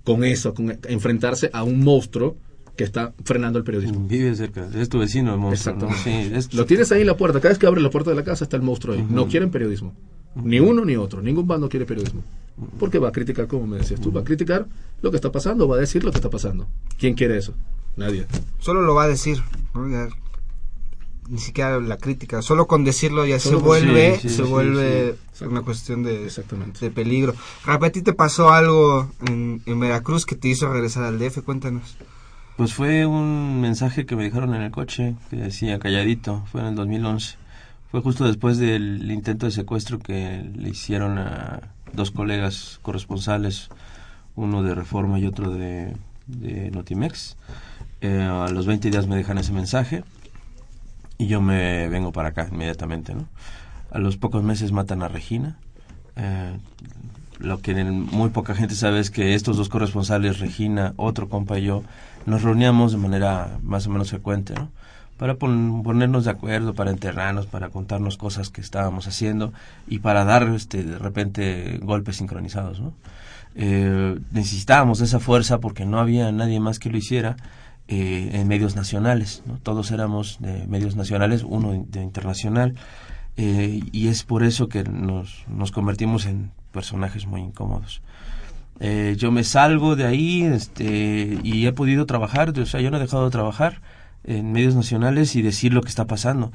[0.03, 2.37] con eso, con enfrentarse a un monstruo
[2.77, 4.05] que está frenando el periodismo.
[4.09, 5.77] Vive cerca, es tu vecino el monstruo.
[5.77, 5.95] ¿no?
[5.95, 8.25] Sí, Lo tienes ahí en la puerta, cada vez que abres la puerta de la
[8.25, 9.07] casa está el monstruo ahí.
[9.09, 9.95] No quieren periodismo.
[10.35, 12.25] Ni uno ni otro, ningún bando quiere periodismo.
[12.81, 14.67] Porque va a criticar, como me decías tú, va a criticar
[15.03, 16.67] lo que está pasando, va a decir lo que está pasando.
[16.99, 17.55] ¿Quién quiere eso?
[18.01, 18.27] Nadie.
[18.59, 19.43] Solo lo va a decir.
[21.29, 26.29] ni siquiera la crítica, solo con decirlo ya se vuelve, se vuelve una cuestión de,
[26.81, 27.35] de peligro.
[27.67, 31.43] ¿A ti te pasó algo en, en Veracruz que te hizo regresar al DF?
[31.43, 31.97] Cuéntanos.
[32.57, 36.69] Pues fue un mensaje que me dejaron en el coche que decía calladito, fue en
[36.69, 37.37] el 2011.
[37.91, 43.69] Fue justo después del intento de secuestro que le hicieron a dos colegas corresponsales,
[44.37, 45.97] uno de Reforma y otro de,
[46.73, 47.37] Notimex.
[48.01, 50.05] Eh, a los 20 días me dejan ese mensaje
[51.19, 53.15] y yo me vengo para acá inmediatamente.
[53.15, 53.29] ¿no?
[53.91, 55.59] A los pocos meses matan a Regina.
[56.17, 56.57] Eh,
[57.39, 61.65] lo que muy poca gente sabe es que estos dos corresponsales, Regina, otro compa y
[61.65, 61.83] yo,
[62.27, 64.69] nos reuníamos de manera más o menos frecuente, ¿no?
[65.21, 69.53] para ponernos de acuerdo, para enterrarnos, para contarnos cosas que estábamos haciendo
[69.87, 72.81] y para dar este, de repente golpes sincronizados.
[72.81, 72.95] ¿no?
[73.55, 77.37] Eh, necesitábamos esa fuerza porque no había nadie más que lo hiciera
[77.91, 79.43] eh, en medios nacionales.
[79.63, 82.75] Todos éramos de medios nacionales, uno de internacional.
[83.37, 88.01] Eh, y es por eso que nos, nos convertimos en personajes muy incómodos.
[89.17, 93.01] yo me salgo de ahí este, y he podido trabajar, o sea, yo no he
[93.01, 93.83] dejado de trabajar
[94.25, 96.53] en medios nacionales y decir lo que está pasando.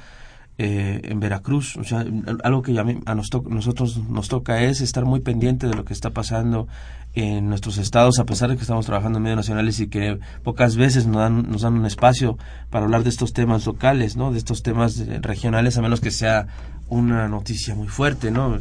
[0.58, 1.76] Eh, en Veracruz.
[1.76, 2.06] O sea,
[2.46, 5.92] algo que a, mí, a nosotros nos toca es estar muy pendiente de lo que
[5.92, 6.70] está pasando
[7.14, 10.78] en nuestros estados, a pesar de que estamos trabajando en medios nacionales y que pocas
[10.78, 12.38] veces nos dan, nos dan un espacio
[12.70, 14.32] para hablar de estos temas locales, ¿no?
[14.32, 16.48] de estos temas regionales, a menos que sea
[16.90, 18.58] una noticia muy fuerte, ¿no?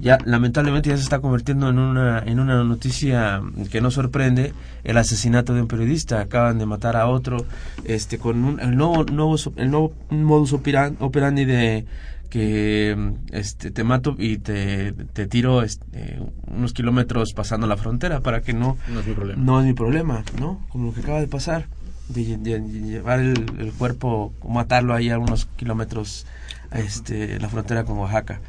[0.00, 4.52] Ya lamentablemente ya se está convirtiendo en una en una noticia que no sorprende
[4.84, 7.44] el asesinato de un periodista, acaban de matar a otro
[7.84, 11.84] este con un, el nuevo nuevo el nuevo modus operandi de
[12.30, 18.40] que este te mato y te, te tiro este, unos kilómetros pasando la frontera para
[18.40, 19.42] que no no es mi problema.
[19.44, 21.66] no es mi problema no como lo que acaba de pasar
[22.08, 26.26] de, llevar el, el, cuerpo matarlo ahí a unos kilómetros
[26.74, 28.40] este, la frontera con Oaxaca.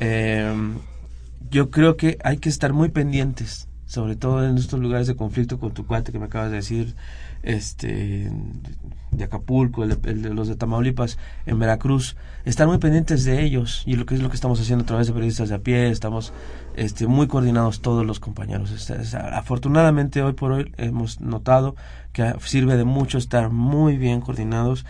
[0.00, 0.74] Em,
[1.50, 5.60] yo creo que hay que estar muy pendientes, sobre todo en estos lugares de conflicto
[5.60, 6.94] con tu cuate que me acabas de decir,
[7.42, 8.30] este,
[9.10, 13.96] de Acapulco, el de, los de Tamaulipas, en Veracruz, estar muy pendientes de ellos y
[13.96, 16.32] lo que es lo que estamos haciendo a través de periodistas de a pie, estamos
[16.74, 18.90] este, muy coordinados todos los compañeros.
[19.14, 21.76] Afortunadamente hoy por hoy hemos notado
[22.12, 24.84] que sirve de mucho estar muy bien coordinados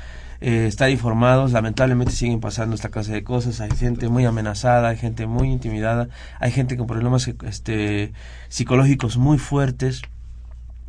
[0.47, 1.53] eh, estar informados.
[1.53, 3.63] Lamentablemente siguen pasando esta clase de cosas.
[3.63, 8.13] Hay gente muy amenazada, hay gente muy intimidada, hay gente con problemas este,
[8.51, 10.03] psicológicos muy fuertes.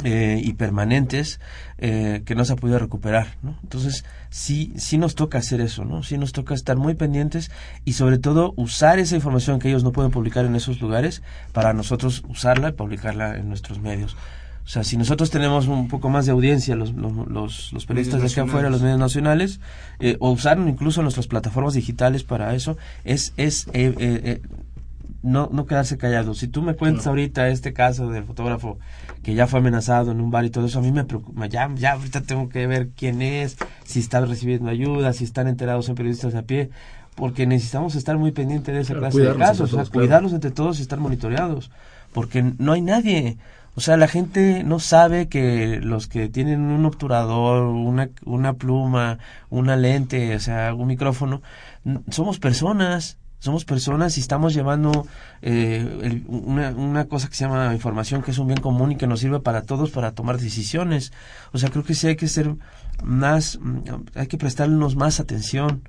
[0.03, 1.39] Eh, y permanentes
[1.77, 3.57] eh, que no se ha podido recuperar, ¿no?
[3.63, 6.03] Entonces, sí, sí nos toca hacer eso, ¿no?
[6.03, 7.49] Sí nos toca estar muy pendientes
[7.85, 11.71] y sobre todo usar esa información que ellos no pueden publicar en esos lugares para
[11.71, 14.17] nosotros usarla y publicarla en nuestros medios.
[14.65, 18.27] O sea, si nosotros tenemos un poco más de audiencia, los, los, los, periodistas de
[18.27, 19.59] acá afuera, los medios nacionales,
[19.99, 24.41] eh, o usar incluso nuestras plataformas digitales para eso, es, es eh, eh,
[25.21, 26.33] no, no quedarse callado.
[26.33, 28.79] Si tú me cuentas ahorita este caso del fotógrafo
[29.21, 31.45] que ya fue amenazado en un bar y todo eso, a mí me preocupa.
[31.45, 35.89] Ya, ya ahorita tengo que ver quién es, si está recibiendo ayuda, si están enterados
[35.89, 36.71] en periodistas de a pie
[37.15, 40.79] porque necesitamos estar muy pendientes de esa clase de casos, o sea, cuidarlos entre todos
[40.79, 41.71] y estar monitoreados,
[42.13, 43.37] porque no hay nadie,
[43.75, 49.19] o sea, la gente no sabe que los que tienen un obturador, una, una pluma,
[49.49, 51.41] una lente, o sea, un micrófono,
[52.09, 55.05] somos personas, somos personas y estamos llevando
[55.41, 59.07] eh, una, una, cosa que se llama información que es un bien común y que
[59.07, 61.11] nos sirve para todos para tomar decisiones.
[61.51, 62.55] O sea, creo que sí hay que ser
[63.03, 63.59] más,
[64.15, 65.83] hay que prestarnos más atención.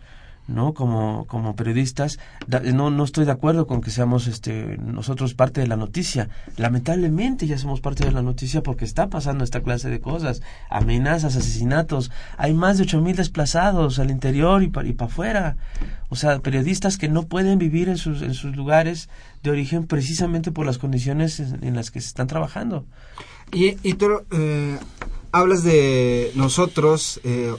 [0.49, 0.75] ¿No?
[0.75, 2.19] Como, como periodistas,
[2.73, 6.29] no, no estoy de acuerdo con que seamos este, nosotros parte de la noticia.
[6.57, 11.37] Lamentablemente ya somos parte de la noticia porque está pasando esta clase de cosas, amenazas,
[11.37, 12.11] asesinatos.
[12.37, 15.57] Hay más de ocho mil desplazados al interior y para y afuera.
[16.09, 19.09] O sea, periodistas que no pueden vivir en sus, en sus lugares
[19.43, 22.85] de origen precisamente por las condiciones en, las que se están trabajando.
[23.53, 24.79] Y, y tú eh,
[25.33, 27.53] hablas de nosotros, eh,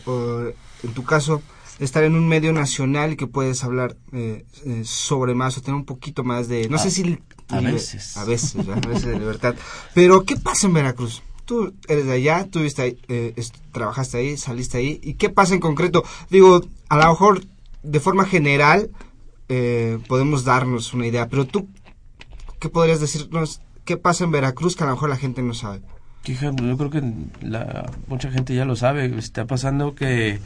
[0.83, 1.41] en tu caso,
[1.79, 5.85] estar en un medio nacional que puedes hablar eh, eh, sobre más o tener un
[5.85, 7.19] poquito más de, no sé si...
[7.49, 8.17] A veces.
[8.17, 9.55] A veces, a veces de libertad.
[9.93, 11.21] Pero, ¿qué pasa en Veracruz?
[11.45, 13.33] Tú eres de allá, tú eh,
[13.71, 14.99] trabajaste ahí, saliste ahí.
[15.01, 16.03] ¿Y qué pasa en concreto?
[16.29, 17.45] Digo, a lo mejor
[17.83, 18.89] de forma general
[19.49, 21.69] eh, podemos darnos una idea, pero tú,
[22.59, 23.61] ¿qué podrías decirnos?
[23.85, 25.81] ¿Qué pasa en Veracruz que a lo mejor la gente no sabe?
[26.25, 27.01] Yo creo que
[27.39, 29.17] la, mucha gente ya lo sabe.
[29.17, 30.39] Está pasando que,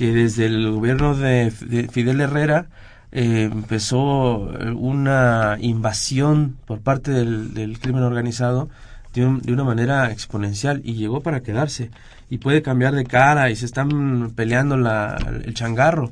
[0.00, 1.50] que desde el gobierno de,
[1.92, 2.68] Fidel Herrera
[3.12, 8.70] eh, empezó una invasión por parte del, crimen organizado
[9.12, 11.90] de, de, una manera exponencial y llegó para quedarse.
[12.30, 16.10] Y puede cambiar de cara y se están peleando la, el changarro.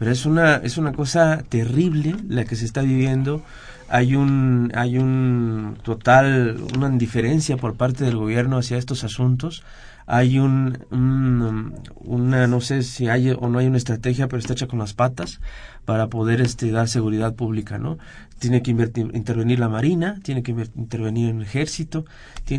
[0.00, 3.44] Pero es una es una cosa terrible la que se está viviendo.
[3.88, 9.62] Hay un hay un total una indiferencia por parte del gobierno hacia estos asuntos
[10.10, 14.66] hay un, una no sé si hay o no hay una estrategia pero está hecha
[14.66, 15.40] con las patas
[15.84, 17.98] para poder este dar seguridad pública no
[18.38, 22.06] tiene que intervenir la marina tiene que intervenir el ejército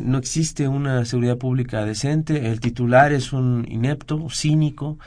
[0.04, 5.00] no existe una seguridad pública decente el titular es un inepto cínico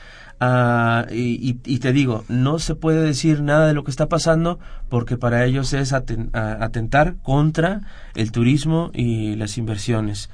[0.45, 5.15] Ah, y, te digo, no se puede decir nada de lo que está pasando porque
[5.15, 7.79] para ellos es atentar contra
[8.13, 10.29] el turismo y las inversiones.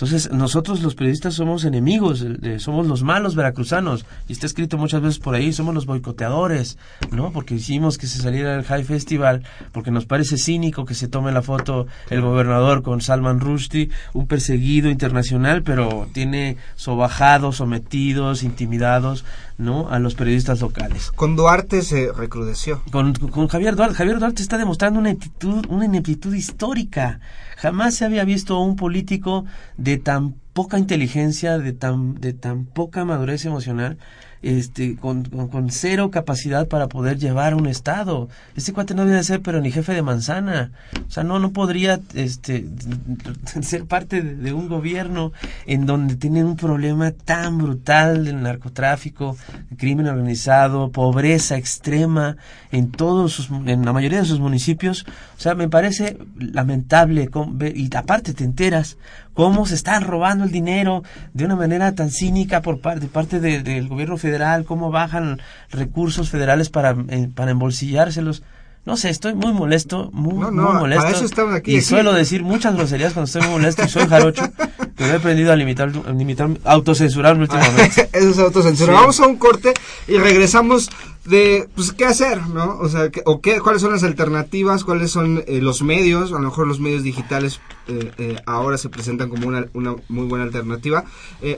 [0.00, 2.24] Entonces, nosotros los periodistas somos enemigos,
[2.56, 6.78] somos los malos veracruzanos, y está escrito muchas veces por ahí, somos los boicoteadores,
[7.12, 7.32] ¿no?
[7.32, 11.32] Porque hicimos que se saliera el High Festival, porque nos parece cínico que se tome
[11.32, 19.26] la foto el gobernador con Salman Rushdie, un perseguido internacional, pero tiene sobajados, sometidos, intimidados,
[19.60, 19.90] ¿no?
[19.90, 21.12] A los periodistas locales.
[21.12, 22.82] Con Duarte se recrudeció.
[22.90, 27.20] Con, con Javier Duarte, Javier Duarte está demostrando una ineptitud, una ineptitud histórica.
[27.56, 29.44] Jamás se había visto a un político
[29.76, 33.98] de tan poca inteligencia, de tan, de tan poca madurez emocional,
[34.42, 38.28] este, con, con, cero capacidad para poder llevar un Estado.
[38.56, 40.72] Este cuate no debe ser, pero ni jefe de manzana.
[41.06, 42.66] O sea, no, no podría este,
[43.62, 45.32] ser parte de, un gobierno
[45.66, 49.36] en donde tienen un problema tan brutal del narcotráfico,
[49.76, 52.36] crimen organizado, pobreza extrema
[52.72, 55.04] en todos sus, en la mayoría de sus municipios.
[55.36, 57.30] O sea, me parece lamentable.
[57.74, 58.96] Y aparte te enteras
[59.40, 63.40] cómo se están robando el dinero de una manera tan cínica por parte, de parte
[63.40, 68.42] del gobierno federal, cómo bajan recursos federales para, eh, para embolsillárselos.
[68.84, 71.04] No sé, estoy muy molesto, muy, muy molesto.
[71.04, 74.42] Para eso aquí, y suelo decir muchas groserías cuando estoy muy molesto y soy jarocho,
[75.00, 78.10] pero he aprendido a limitar, a limitar autocensurarme últimamente.
[78.12, 78.92] eso es autocensura.
[78.92, 79.72] Vamos a un corte
[80.06, 80.90] y regresamos
[81.24, 82.76] de, pues, qué hacer, ¿no?
[82.78, 86.40] O sea, o qué, cuáles son las alternativas, cuáles son eh, los medios, a lo
[86.40, 91.04] mejor los medios digitales eh, eh, ahora se presentan como una, una muy buena alternativa.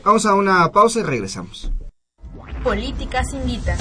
[0.04, 1.72] vamos a una pausa y regresamos.
[2.62, 3.76] Políticas invita.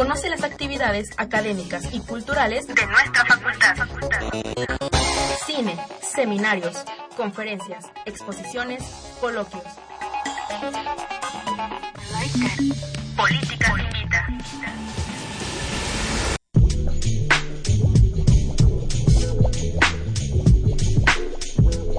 [0.00, 3.76] Conoce las actividades académicas y culturales de nuestra facultad.
[5.44, 6.74] Cine, seminarios,
[7.18, 8.82] conferencias, exposiciones,
[9.20, 9.62] coloquios.
[13.14, 14.26] Políticas invita.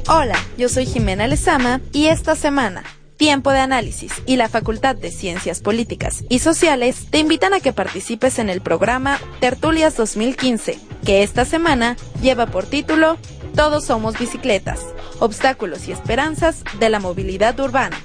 [0.07, 2.83] Hola, yo soy Jimena Lezama y esta semana
[3.21, 7.71] Tiempo de Análisis y la Facultad de Ciencias Políticas y Sociales te invitan a que
[7.71, 13.19] participes en el programa Tertulias 2015, que esta semana lleva por título
[13.55, 14.79] Todos somos bicicletas,
[15.19, 17.95] obstáculos y esperanzas de la movilidad urbana.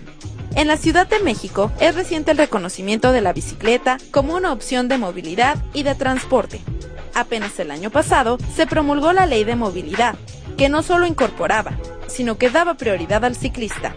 [0.54, 4.86] En la Ciudad de México es reciente el reconocimiento de la bicicleta como una opción
[4.86, 6.60] de movilidad y de transporte.
[7.14, 10.14] Apenas el año pasado se promulgó la Ley de Movilidad,
[10.58, 11.72] que no solo incorporaba,
[12.06, 13.96] sino que daba prioridad al ciclista,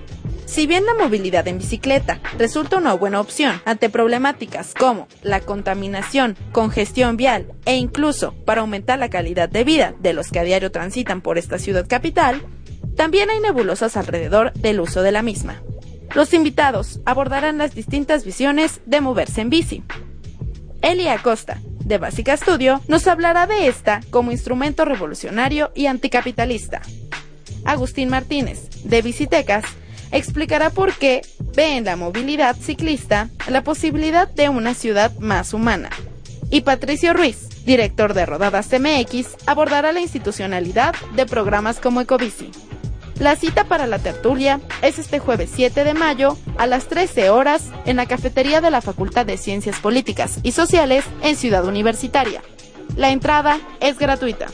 [0.50, 6.36] si bien la movilidad en bicicleta resulta una buena opción ante problemáticas como la contaminación,
[6.52, 10.72] congestión vial e incluso para aumentar la calidad de vida de los que a diario
[10.72, 12.42] transitan por esta ciudad capital,
[12.96, 15.62] también hay nebulosas alrededor del uso de la misma.
[16.16, 19.84] Los invitados abordarán las distintas visiones de moverse en bici.
[20.82, 26.82] Elia Acosta, de Básica Studio, nos hablará de esta como instrumento revolucionario y anticapitalista.
[27.66, 29.64] Agustín Martínez, de Bicitecas,
[30.12, 31.22] explicará por qué
[31.56, 35.90] ve en la movilidad ciclista la posibilidad de una ciudad más humana.
[36.50, 42.52] Y Patricio Ruiz, director de Rodadas MX, abordará la institucionalidad de programas como Ecobici.
[43.20, 47.70] La cita para la tertulia es este jueves 7 de mayo a las 13 horas
[47.86, 52.42] en la cafetería de la Facultad de Ciencias Políticas y Sociales en Ciudad Universitaria.
[52.96, 54.48] La entrada es gratuita.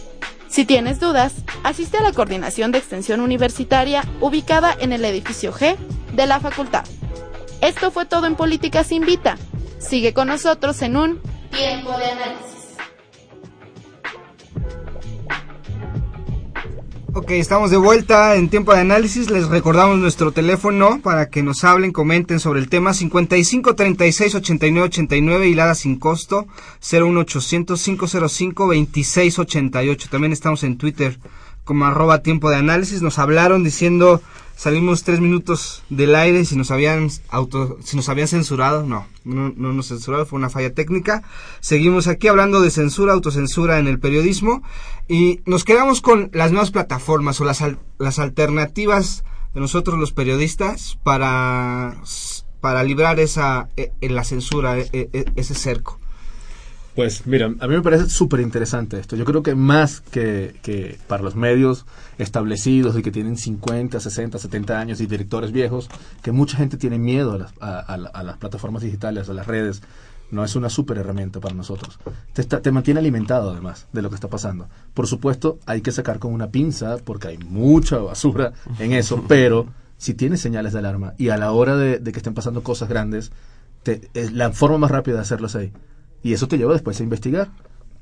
[0.56, 1.34] Si tienes dudas,
[1.66, 5.76] asiste a la coordinación de extensión universitaria ubicada en el edificio G
[6.14, 6.86] de la facultad.
[7.60, 9.38] Esto fue todo en Políticas Invita.
[9.80, 12.55] Sigue con nosotros en un tiempo de análisis.
[17.18, 19.30] Ok, estamos de vuelta en tiempo de análisis.
[19.30, 24.88] Les recordamos nuestro teléfono para que nos hablen, comenten sobre el tema 55 36 89
[24.88, 26.46] 89 hilada sin costo
[26.82, 30.10] 01800 505 26 88.
[30.12, 31.18] También estamos en Twitter
[31.64, 33.02] como arroba tiempo de análisis.
[33.02, 34.22] Nos hablaron diciendo
[34.56, 38.84] salimos tres minutos del aire si nos habían auto, si nos habían censurado.
[38.84, 41.24] No, no, no nos censurado, fue una falla técnica.
[41.60, 44.64] Seguimos aquí hablando de censura, autocensura en el periodismo
[45.08, 47.64] y nos quedamos con las nuevas plataformas o las,
[47.98, 51.96] las alternativas de nosotros los periodistas para,
[52.60, 56.00] para librar esa, e, la censura, e, e, ese cerco.
[56.96, 59.18] Pues mira, a mí me parece súper interesante esto.
[59.18, 61.86] Yo creo que más que, que, para los medios
[62.18, 65.90] establecidos y que tienen 50, 60, 70 años y directores viejos,
[66.24, 69.82] que mucha gente tiene miedo a las, a, las plataformas digitales, a las redes,
[70.32, 72.00] no es una súper herramienta para nosotros.
[72.32, 74.70] Te, te, mantiene alimentado además de lo que está pasando.
[74.94, 79.68] Por supuesto, hay que sacar con una pinza porque hay mucha basura en eso, pero
[79.98, 83.34] si tienes señales de alarma y a la hora de, que estén pasando cosas grandes,
[83.84, 85.74] te, es la forma más rápida de hacerlos ahí
[86.26, 87.52] y eso te lleva después a investigar.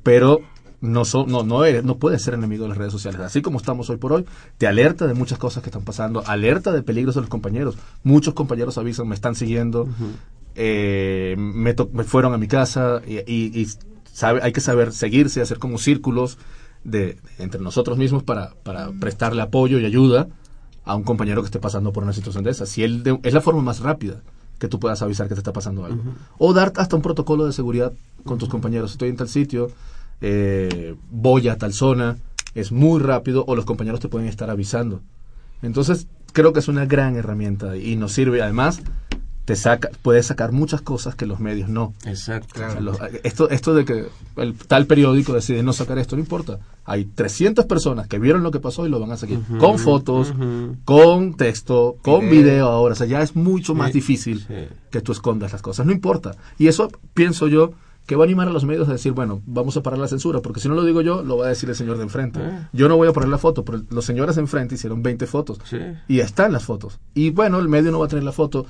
[0.02, 0.40] Pero
[0.80, 3.20] no, son, no, no, eres, no puedes ser enemigo de las redes sociales.
[3.20, 4.26] Así como estamos hoy por hoy,
[4.58, 7.76] te alerta de muchas cosas que están pasando, alerta de peligros de los compañeros.
[8.02, 9.90] Muchos compañeros avisan, me están siguiendo,
[10.56, 13.68] eh, me, me, fueron a mi casa y,
[14.14, 16.38] sabe, hay que saber seguirse, hacer como círculos
[16.86, 20.30] de, entre nosotros mismos para, para prestarle apoyo y ayuda
[20.86, 22.66] a un compañero que esté pasando por una situación de esa.
[22.66, 24.22] Si él es la forma más rápida
[24.64, 26.02] que tú puedas avisar que te está pasando algo.
[26.38, 27.92] O dar hasta un protocolo de seguridad
[28.24, 28.92] con tus compañeros.
[28.92, 29.72] Estoy en tal sitio,
[30.22, 32.18] eh, voy a tal zona,
[32.56, 35.02] es muy rápido o los compañeros te pueden estar avisando.
[35.62, 38.82] Entonces, creo que es una gran herramienta y nos sirve además
[39.46, 41.94] te saca, puedes sacar muchas cosas que los medios no.
[42.06, 42.62] Exacto.
[43.24, 44.06] esto, esto de que
[44.38, 46.60] el tal periódico decide no sacar esto, no importa.
[46.86, 49.42] Hay 300 personas que vieron lo que pasó y lo van a seguir.
[49.60, 50.34] con fotos,
[50.86, 52.94] con texto, con video ahora.
[52.94, 54.46] O sea, ya es mucho más difícil
[54.90, 55.86] que tú escondas las cosas.
[55.86, 56.36] No importa.
[56.58, 57.72] Y eso pienso yo
[58.06, 60.42] que va a animar a los medios a decir, bueno, vamos a parar la censura,
[60.42, 62.40] porque si no lo digo yo, lo va a decir el señor de enfrente.
[62.42, 62.70] Ah.
[62.74, 65.60] Yo no voy a poner la foto, pero los señores de enfrente hicieron 20 fotos.
[66.08, 67.00] Y están las fotos.
[67.14, 68.66] Y bueno, el medio no va a tener la foto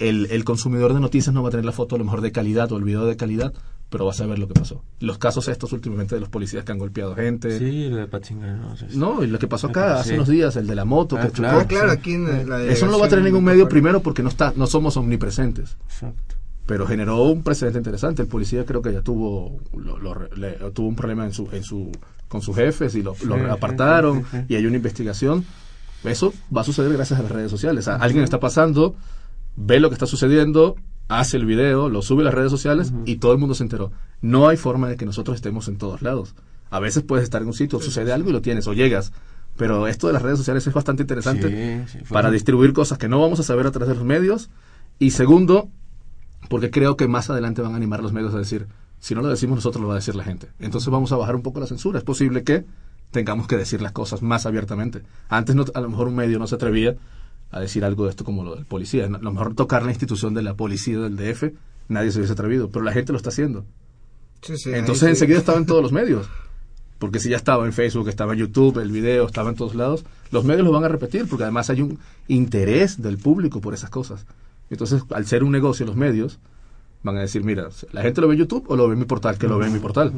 [0.00, 2.32] el, el, consumidor de noticias no va a tener la foto a lo mejor de
[2.32, 3.52] calidad o el video de calidad,
[3.90, 4.82] pero va a saber lo que pasó.
[4.98, 7.58] Los casos estos últimamente de los policías que han golpeado gente.
[7.58, 10.66] Sí, el de Pachinga, no, no, y lo que pasó acá hace unos días, el
[10.66, 13.08] de la moto ah, que claro, claro, aquí en la Eso no lo va a
[13.08, 15.76] tener ningún medio primero porque no está no somos omnipresentes.
[15.84, 16.39] Exacto.
[16.70, 18.22] Pero generó un precedente interesante.
[18.22, 21.90] El policía creo que ya tuvo lo, tuvo un problema en su en su
[22.28, 23.16] con sus jefes y lo,
[23.50, 25.44] apartaron y hay una investigación.
[26.04, 27.88] Eso va a suceder gracias a las redes sociales.
[27.88, 28.94] alguien está pasando
[29.56, 30.76] ve lo que está sucediendo,
[31.08, 33.90] hace el video, lo sube a las redes sociales y todo el mundo se enteró.
[34.20, 36.36] No hay forma de que nosotros estemos en todos lados.
[36.70, 39.12] A veces puedes estar en un sitio, sucede algo y lo tienes o llegas.
[39.56, 43.40] Pero esto de las redes sociales es bastante interesante para distribuir cosas que no vamos
[43.40, 44.50] a saber a través de los medios.
[45.00, 45.68] Y segundo,
[46.48, 48.66] porque creo que más adelante van a animar los medios a decir,
[48.98, 50.48] si no lo decimos nosotros, lo va a decir la gente.
[50.58, 51.98] Entonces vamos a bajar un poco la censura.
[51.98, 52.64] Es posible que
[53.10, 55.02] tengamos que decir las cosas más abiertamente.
[55.28, 56.96] Antes no, a lo mejor un medio no se atrevía
[57.50, 59.06] a decir algo de esto como lo del policía.
[59.06, 61.52] A lo mejor tocar la institución de la policía del DF,
[61.88, 63.64] nadie se hubiese atrevido, pero la gente lo está haciendo.
[64.66, 66.28] Entonces enseguida estaba en todos los medios.
[66.98, 70.04] Porque si ya estaba en Facebook, estaba en YouTube, el video estaba en todos lados,
[70.30, 71.98] los medios lo van a repetir porque además hay un
[72.28, 74.26] interés del público por esas cosas.
[74.70, 76.38] Entonces, al ser un negocio los medios,
[77.02, 79.04] van a decir, mira, ¿la gente lo ve en YouTube o lo ve en mi
[79.04, 79.38] portal?
[79.38, 80.12] Que lo ve en mi portal.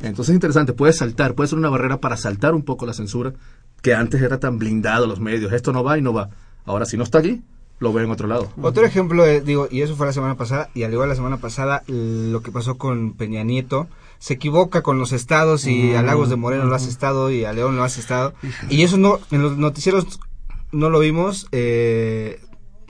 [0.00, 3.34] Entonces es interesante, puede saltar, puede ser una barrera para saltar un poco la censura,
[3.82, 6.30] que antes era tan blindado los medios, esto no va y no va.
[6.64, 7.42] Ahora, si no está aquí,
[7.78, 8.50] lo veo en otro lado.
[8.60, 11.82] Otro ejemplo, digo, y eso fue la semana pasada, y al igual la semana pasada,
[11.86, 16.36] lo que pasó con Peña Nieto, se equivoca con los estados y a Lagos de
[16.36, 18.32] Moreno lo has estado y a León lo has estado.
[18.70, 20.18] Y eso no, en los noticieros
[20.72, 22.40] no lo vimos, eh,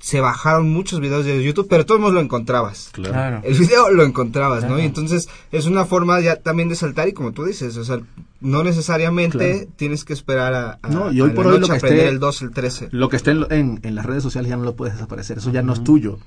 [0.04, 2.90] se bajaron muchos videos de YouTube, pero todos lo encontrabas.
[2.92, 3.40] Claro.
[3.42, 4.78] El video lo encontrabas, ¿no?
[4.78, 8.00] Y entonces es una forma ya también de saltar y como tú dices, o sea,
[8.42, 12.18] no necesariamente tienes que esperar a, no, y hoy por hoy lo que esté, el
[12.18, 12.88] 2, el 13.
[12.90, 15.62] Lo que esté en, en, las redes sociales ya no lo puedes desaparecer, eso ya
[15.62, 16.18] no es tuyo.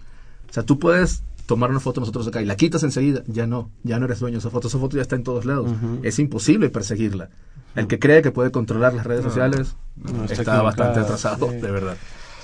[0.49, 3.69] O sea, tú puedes tomar una foto nosotros acá y la quitas enseguida, ya no,
[3.83, 5.69] ya no eres dueño de esa foto, esa foto ya está en todos lados.
[6.01, 7.29] Es imposible perseguirla.
[7.75, 9.75] El que cree que puede controlar las redes sociales
[10.31, 11.95] está, bastante atrasado, de verdad.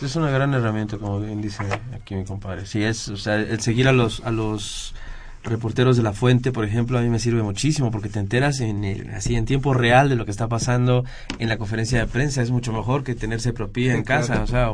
[0.01, 2.65] Es una gran herramienta, como bien dice aquí mi compadre.
[2.65, 4.93] Sí, es, o sea, el seguir a los, a los
[5.43, 9.09] reporteros de la fuente, por ejemplo, a mí me sirve muchísimo porque te enteras en
[9.13, 11.03] así en tiempo real de lo que está pasando
[11.37, 12.41] en la conferencia de prensa.
[12.41, 14.71] Es mucho mejor que tenerse propia en casa, o sea,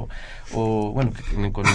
[0.54, 1.12] o, bueno,
[1.52, 1.66] con,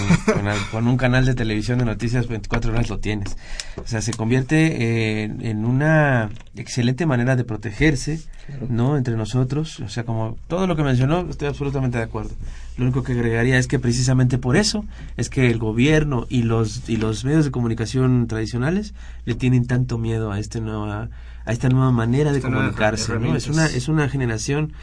[0.71, 3.37] con, un canal de televisión de noticias 24 horas lo tienes.
[3.83, 8.21] O sea, se convierte en una excelente manera de protegerse
[8.69, 8.97] ¿no?
[8.97, 12.31] Entre nosotros, o sea, como todo lo que mencionó, estoy absolutamente de acuerdo.
[12.77, 14.85] Lo único que agregaría es que precisamente por eso
[15.17, 18.93] es que el gobierno y los y los medios de comunicación tradicionales
[19.25, 21.09] le tienen tanto miedo a este nueva
[21.45, 23.35] a esta nueva manera de Esta comunicarse, ¿no?
[23.35, 24.73] Es una es una generación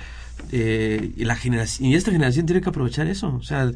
[0.51, 3.71] eh, y la generación y esta generación tiene que aprovechar eso, o sea,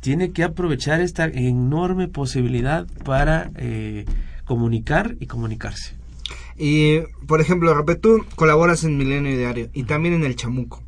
[0.00, 4.04] tiene que aprovechar esta enorme posibilidad para eh,
[4.44, 5.97] comunicar y comunicarse.
[6.58, 10.82] Y, por ejemplo, tú colaboras en Milenio Diario y también en El Chamuco.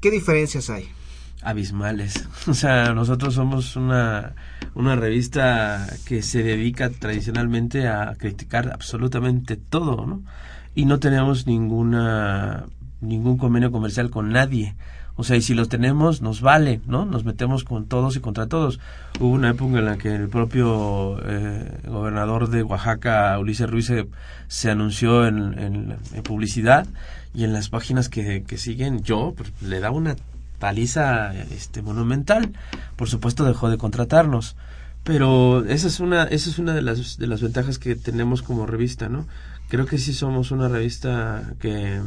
[0.00, 0.88] ¿Qué diferencias hay?
[1.42, 2.28] abismales.
[2.48, 4.34] O sea, nosotros somos una,
[4.74, 10.22] una revista que se dedica tradicionalmente a criticar absolutamente todo, ¿no?
[10.74, 12.66] Y no tenemos ninguna
[13.00, 14.74] ningún convenio comercial con nadie.
[15.16, 17.04] O sea, y si los tenemos, nos vale, ¿no?
[17.04, 18.80] Nos metemos con todos y contra todos.
[19.20, 23.92] Hubo una época en la que el propio eh, gobernador de Oaxaca, Ulises Ruiz,
[24.48, 26.86] se, anunció en publicidad
[27.34, 30.16] y en las páginas que, que siguen, yo pues, le daba una
[30.58, 32.52] paliza este, monumental.
[32.96, 34.56] Por supuesto, dejó de contratarnos.
[35.02, 38.66] Pero esa es una, esa es una de las, de las ventajas que tenemos como
[38.66, 39.26] revista, ¿no?
[39.68, 42.00] Creo que sí somos una revista que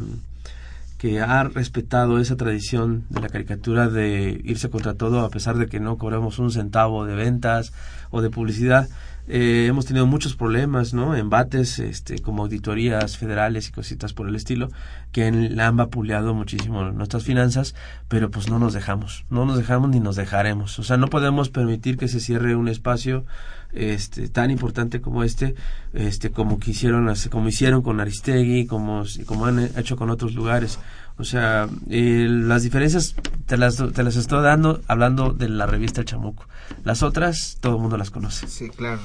[0.98, 5.68] que ha respetado esa tradición de la caricatura de irse contra todo a pesar de
[5.68, 7.74] que no cobramos un centavo de ventas
[8.12, 8.88] o de publicidad.
[9.28, 11.16] Eh, hemos tenido muchos problemas, ¿no?
[11.16, 14.70] Embates, este, como auditorías federales y cositas por el estilo,
[15.12, 17.74] que en- han vapuleado muchísimo nuestras finanzas,
[18.08, 20.78] pero pues no nos dejamos, no nos dejamos ni nos dejaremos.
[20.78, 23.26] O sea, no podemos permitir que se cierre un espacio
[23.74, 25.54] este tan importante como este
[25.94, 30.80] este como quisieron como hicieron con Aristegui como como han hecho con otros lugares
[31.18, 36.02] o sea eh, las diferencias te las te las estoy dando hablando de la revista
[36.02, 36.46] El Chamuco
[36.84, 39.02] las otras todo el mundo las conoce Sí, claro.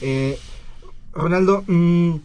[0.00, 0.38] Eh,
[1.12, 2.16] Ronaldo, mm,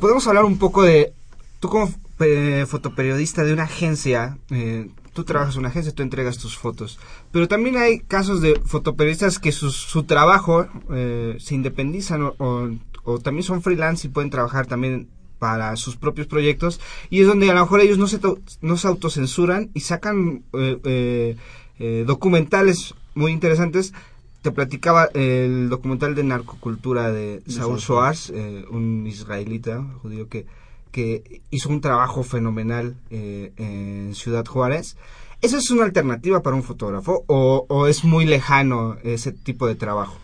[0.00, 1.12] podemos hablar un poco de.
[1.60, 6.38] Tú, como eh, fotoperiodista de una agencia, eh, tú trabajas en una agencia, tú entregas
[6.38, 6.98] tus fotos.
[7.32, 12.70] Pero también hay casos de fotoperiodistas que su, su trabajo eh, se independizan o-
[13.06, 15.08] o también son freelance y pueden trabajar también
[15.44, 16.80] para sus propios proyectos
[17.10, 18.18] y es donde a lo mejor ellos no se,
[18.62, 21.36] no se autocensuran y sacan eh, eh,
[21.78, 23.92] eh, documentales muy interesantes
[24.40, 30.46] te platicaba el documental de narcocultura de Saul Soares, eh, un israelita judío que,
[30.90, 34.96] que hizo un trabajo fenomenal eh, en Ciudad Juárez.
[35.42, 39.74] ¿Esa es una alternativa para un fotógrafo o, o es muy lejano ese tipo de
[39.74, 40.16] trabajo?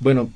[0.00, 0.30] Bueno,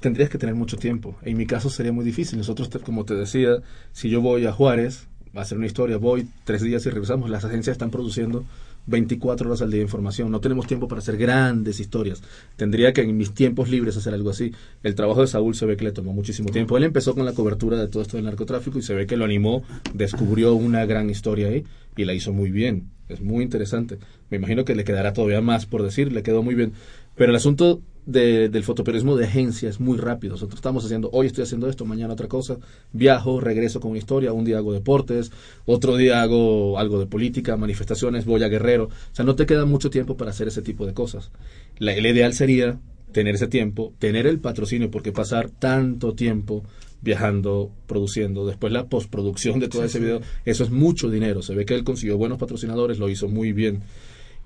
[0.00, 1.16] tendrías que tener mucho tiempo.
[1.22, 2.38] En mi caso sería muy difícil.
[2.38, 6.26] Nosotros, como te decía, si yo voy a Juárez, va a ser una historia, voy
[6.44, 8.44] tres días y regresamos, las agencias están produciendo
[8.86, 10.30] 24 horas al día de información.
[10.30, 12.22] No tenemos tiempo para hacer grandes historias.
[12.56, 14.52] Tendría que en mis tiempos libres hacer algo así.
[14.82, 16.76] El trabajo de Saúl se ve que le tomó muchísimo tiempo.
[16.76, 19.24] Él empezó con la cobertura de todo esto del narcotráfico y se ve que lo
[19.24, 19.62] animó,
[19.94, 21.64] descubrió una gran historia ahí
[21.96, 22.88] y la hizo muy bien.
[23.08, 23.98] Es muy interesante.
[24.30, 26.72] Me imagino que le quedará todavía más por decir, le quedó muy bien.
[27.20, 30.32] Pero el asunto de- del fotoperiodismo de agencia es muy rápido.
[30.32, 32.56] Nosotros estamos haciendo, hoy estoy haciendo esto, mañana otra cosa,
[32.94, 35.30] viajo, regreso con una historia, un día hago deportes,
[35.66, 38.84] otro día hago algo de política, manifestaciones, voy a Guerrero.
[38.84, 41.30] O sea, no te queda mucho tiempo para hacer ese tipo de cosas.
[41.78, 42.80] La- el ideal sería
[43.12, 46.64] tener ese tiempo, tener el patrocinio, porque pasar tanto tiempo
[47.02, 50.04] viajando, produciendo, después la postproducción de todo Sí, ese sí.
[50.04, 51.42] video, eso es mucho dinero.
[51.42, 53.82] Se ve que él consiguió buenos patrocinadores, lo hizo muy bien.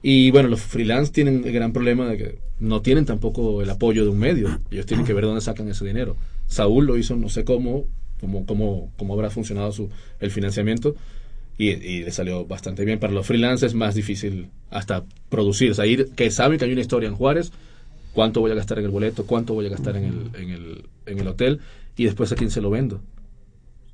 [0.02, 4.04] Y bueno, los freelance tienen el gran problema de que no tienen tampoco el apoyo
[4.04, 4.60] de un medio.
[4.70, 6.16] Ellos tienen que ver dónde sacan ese dinero.
[6.46, 7.84] Saúl lo hizo, no sé cómo,
[8.20, 10.96] cómo, cómo, cómo habrá funcionado su, el financiamiento.
[11.56, 12.98] Y, le salió bastante bien.
[12.98, 15.70] Para los freelance es más difícil hasta producir.
[15.70, 15.84] O sea,
[16.16, 17.52] que saben que hay una historia en Juárez,
[18.12, 20.84] cuánto voy a gastar en el boleto, cuánto voy a gastar en el, en el,
[21.06, 21.60] en el hotel
[21.96, 23.00] y después a quién se lo vendo.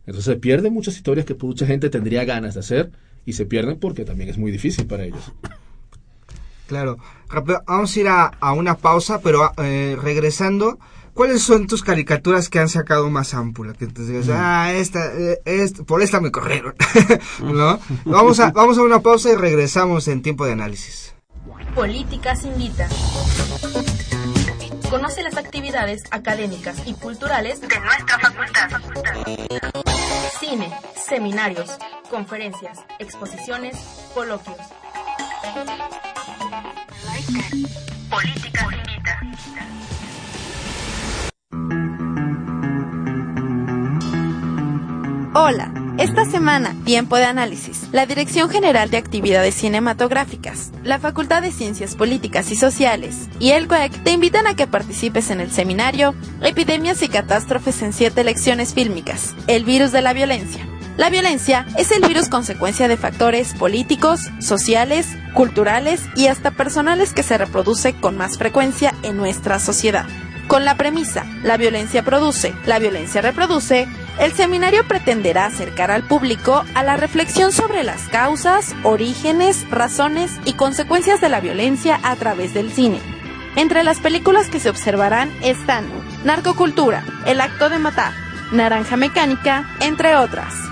[0.07, 2.91] Entonces se pierden muchas historias que mucha gente tendría ganas de hacer
[3.27, 5.33] y se pierden porque también es muy difícil para ellos.
[6.71, 6.99] Claro.
[7.67, 10.79] Vamos a ir a, a una pausa, pero eh, regresando,
[11.15, 13.73] ¿cuáles son tus caricaturas que han sacado más ámpula?
[13.73, 16.77] Que te digas, ah, esta, eh, esta- por esta me corrieron.
[17.43, 17.81] ¿No?
[18.05, 21.13] Vamos a, vamos a una pausa y regresamos en tiempo de análisis.
[21.75, 22.89] Políticas Invita.
[24.89, 28.71] Conoce las actividades académicas y culturales de nuestra facultad.
[30.39, 30.73] Cine,
[31.05, 31.69] seminarios,
[32.09, 33.77] conferencias, exposiciones,
[34.15, 34.57] coloquios.
[38.11, 39.21] Políticas Invita.
[45.33, 47.89] Hola, esta semana, tiempo de análisis.
[47.93, 53.69] La Dirección General de Actividades Cinematográficas, la Facultad de Ciencias Políticas y Sociales y el
[53.69, 58.75] CUEC te invitan a que participes en el seminario Epidemias y Catástrofes en siete lecciones
[58.75, 60.67] fílmicas, el virus de la violencia.
[61.01, 67.23] La violencia es el virus consecuencia de factores políticos, sociales, culturales y hasta personales que
[67.23, 70.05] se reproduce con más frecuencia en nuestra sociedad.
[70.47, 73.89] Con la premisa, la violencia produce, la violencia reproduce,
[74.19, 80.53] el seminario pretenderá acercar al público a la reflexión sobre las causas, orígenes, razones y
[80.53, 83.01] consecuencias de la violencia a través del cine.
[83.57, 85.87] Entre las películas que se observarán están
[86.25, 88.13] Narcocultura, El acto de matar,
[88.53, 90.70] Naranja Mecánica, entre otras.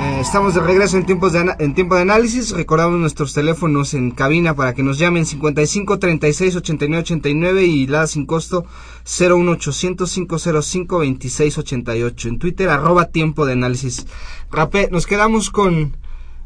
[0.01, 2.53] Eh, estamos de regreso en, tiempos en tiempo de análisis.
[2.53, 8.07] Recordamos nuestros teléfonos en cabina para que nos llamen 55 36 89 89 y la
[8.07, 8.65] sin costo
[9.05, 12.29] 01800 505 26 88.
[12.29, 14.07] En Twitter, arroba tiempo de análisis.
[14.53, 15.97] Rapé, nos quedamos con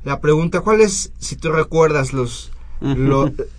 [0.02, 2.51] la pregunta: ¿cuál es, si tú recuerdas, los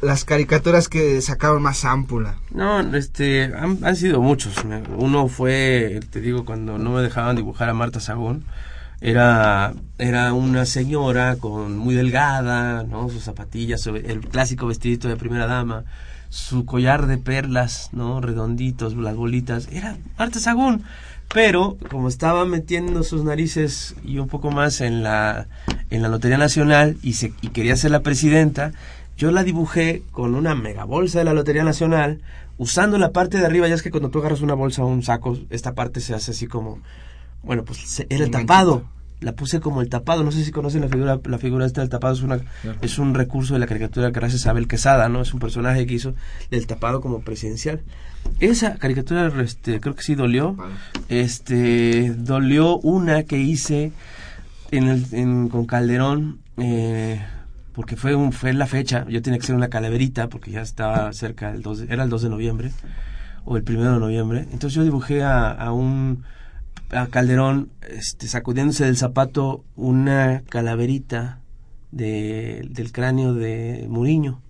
[0.02, 2.36] las caricaturas que sacaron más ámpula.
[2.52, 4.56] No, este, han, han, sido muchos.
[4.98, 8.46] Uno fue, te digo, cuando no me dejaban dibujar a Marta Sagún,
[9.02, 13.10] era, era una señora con muy delgada, ¿no?
[13.10, 15.84] Sus zapatillas, el clásico vestidito de primera dama,
[16.30, 18.22] su collar de perlas, ¿no?
[18.22, 19.68] Redonditos, las bolitas.
[19.72, 20.84] Era Marta Sagún.
[21.34, 25.48] Pero como estaba metiendo sus narices y un poco más en la,
[25.90, 28.72] en la Lotería Nacional y, se, y quería ser la presidenta,
[29.18, 32.22] yo la dibujé con una mega bolsa de la Lotería Nacional,
[32.57, 35.03] usando la parte de arriba, ya es que cuando tú agarras una bolsa o un
[35.03, 36.80] saco, esta parte se hace así como,
[37.43, 38.86] bueno, pues era el tapado.
[39.20, 41.89] La puse como el tapado, no sé si conocen la figura, la figura esta del
[41.89, 42.41] tapado, es una,
[42.82, 45.22] es un recurso de la caricatura que gracias a Abel Quesada, ¿no?
[45.22, 46.14] Es un personaje que hizo
[46.51, 47.84] el tapado como presidencial.
[48.41, 50.57] Esa caricatura, este, creo que sí dolió.
[51.07, 53.93] Este, dolió una que hice
[54.72, 57.22] en el, en, con Calderón, eh,
[57.74, 61.12] porque fue un fue la fecha, yo tenía que ser una calaverita porque ya estaba
[61.14, 62.72] cerca el 2 era el 2 de noviembre
[63.46, 64.48] o el 1 de noviembre.
[64.52, 66.24] Entonces yo dibujé a, a un
[66.92, 71.40] a Calderón este sacudiéndose del zapato una calaverita
[71.92, 74.42] de, del cráneo de Muriño.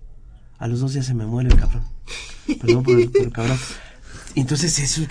[0.58, 1.84] A los dos días se me muere el cabrón.
[2.60, 3.58] Perdón por el, por el cabrón.
[4.34, 5.02] Entonces, eso,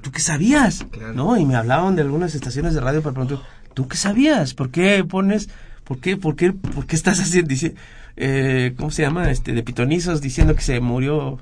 [0.00, 0.86] ¿tú qué sabías?
[1.14, 1.36] ¿No?
[1.36, 3.44] Y me hablaban de algunas estaciones de radio para preguntar,
[3.74, 4.54] ¿tú qué sabías?
[4.54, 5.48] ¿Por qué pones
[5.88, 7.74] ¿Por qué, por qué, por qué estás haciendo, dice,
[8.16, 9.30] eh, ¿cómo se llama?
[9.30, 11.38] Este, de pitonizos diciendo que se murió,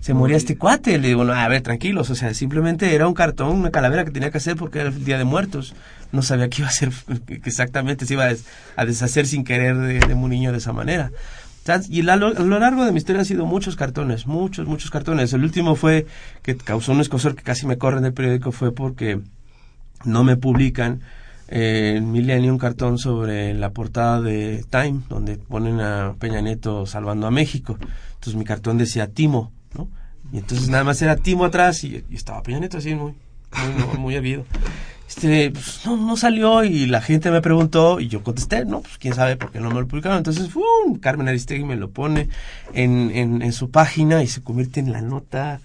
[0.00, 0.96] se moría este cuate.
[0.98, 4.12] Le digo, no, a ver, tranquilos, o sea, simplemente era un cartón, una calavera que
[4.12, 5.74] tenía que hacer porque era el Día de Muertos.
[6.12, 8.28] No sabía que iba a que exactamente se iba
[8.76, 11.10] a, deshacer sin querer de, de un niño de esa manera.
[11.90, 15.32] Y a lo, largo de mi historia han sido muchos cartones, muchos, muchos cartones.
[15.34, 16.06] El último fue
[16.42, 19.20] que causó un escosor que casi me corre en el periódico fue porque
[20.04, 21.00] no me publican
[21.50, 27.30] Milenio un cartón sobre la portada de Time, donde ponen a Peña Nieto salvando a
[27.30, 27.78] México.
[28.14, 29.88] Entonces mi cartón decía Timo, ¿no?
[30.32, 33.14] Y entonces nada más era Timo atrás y, estaba Peña Nieto así muy,
[33.90, 34.44] muy, muy habido.
[35.08, 38.98] Este, pues, no, no salió y la gente me preguntó y yo contesté, no, pues
[38.98, 40.18] quién sabe por qué no me lo publicaron.
[40.18, 40.98] Entonces, ¡fum!
[41.00, 42.28] Carmen Aristegui me lo pone
[42.74, 45.60] en, en, en su página y se convierte en la nota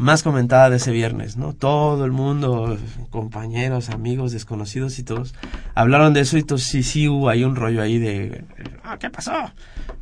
[0.00, 1.52] más comentada de ese viernes, ¿no?
[1.52, 2.78] Todo el mundo,
[3.10, 5.34] compañeros, amigos, desconocidos y todos,
[5.74, 8.46] hablaron de eso y entonces sí, sí hubo ahí un rollo ahí de,
[8.82, 9.32] ah, ¿qué pasó?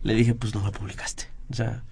[0.04, 1.24] Le dije, pues no lo publicaste.
[1.50, 1.82] O sea,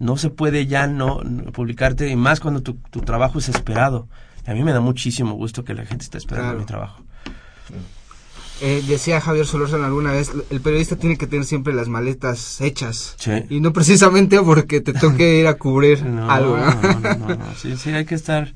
[0.00, 1.20] no se puede ya no,
[1.52, 4.08] publicarte, y más cuando tu, tu, trabajo es esperado.
[4.44, 7.04] Y a mí me da muchísimo gusto que la gente esté esperando mi trabajo.
[8.60, 13.16] Eh, decía Javier Solórzano alguna vez, el periodista tiene que tener siempre las maletas hechas.
[13.48, 16.56] Y no precisamente porque te toque ir a cubrir algo.
[16.56, 16.74] ¿no?
[16.82, 18.54] No, no, no, Sí, sí, hay que estar...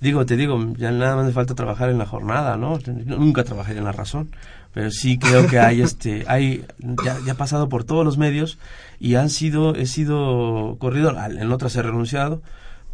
[0.00, 2.78] Digo, te digo, ya nada más me falta trabajar en la jornada, ¿no?
[3.06, 4.28] Nunca trabajé en la razón,
[4.72, 8.58] pero sí creo que hay, este, hay, ya, ya he pasado por todos los medios
[8.98, 12.42] y han sido, he sido corrido, en otras he renunciado,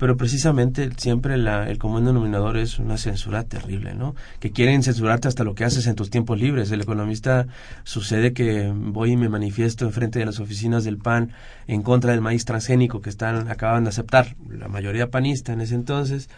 [0.00, 4.14] pero precisamente siempre la, el común denominador es una censura terrible, ¿no?
[4.38, 6.70] Que quieren censurarte hasta lo que haces en tus tiempos libres.
[6.70, 7.46] El economista
[7.84, 11.32] sucede que voy y me manifiesto enfrente de las oficinas del PAN
[11.66, 15.74] en contra del maíz transgénico que están acaban de aceptar la mayoría panista en ese
[15.74, 16.30] entonces.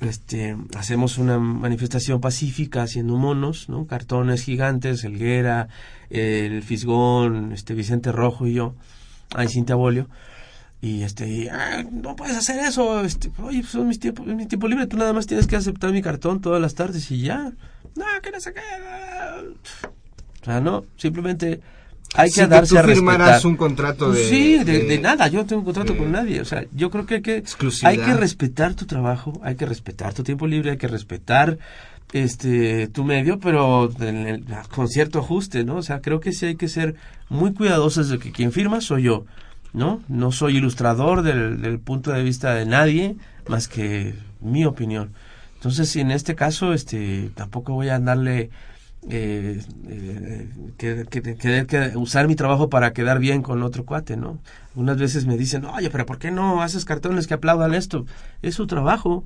[0.00, 3.86] Este, hacemos una manifestación pacífica haciendo monos, ¿no?
[3.86, 5.68] Cartones gigantes, Elguera,
[6.10, 8.74] el Fisgón, este Vicente Rojo y yo,
[9.34, 10.08] ahí Cintia Bolio
[10.80, 14.68] y este ah, no puedes hacer eso este oye pues son mis tiempos mi tiempo
[14.68, 17.52] libre tú nada más tienes que aceptar mi cartón todas las tardes y ya
[17.96, 18.60] no que no qué
[20.42, 21.60] o sea no simplemente
[22.14, 23.46] hay que darse tú a respetar.
[23.46, 26.64] un contrato de sí de, nada yo no tengo un contrato con nadie o sea
[26.72, 27.44] yo creo que hay que
[27.82, 31.58] hay que respetar tu trabajo hay que respetar tu tiempo libre hay que respetar
[32.12, 33.92] este tu medio pero
[34.70, 36.94] con cierto ajuste no o sea creo que sí hay que ser
[37.28, 39.26] muy cuidadosos de que quien firma soy yo
[39.72, 40.02] ¿no?
[40.08, 43.16] No soy ilustrador del, del, punto de vista de nadie
[43.48, 45.12] más que mi opinión.
[45.54, 48.50] Entonces, en este caso, este, tampoco voy a andarle
[49.08, 54.38] eh, eh, que, que, que, usar mi trabajo para quedar bien con otro cuate, ¿no?
[54.74, 58.06] Unas veces me dicen, oye, pero ¿por qué no haces cartones que aplaudan esto?
[58.42, 59.24] Es su trabajo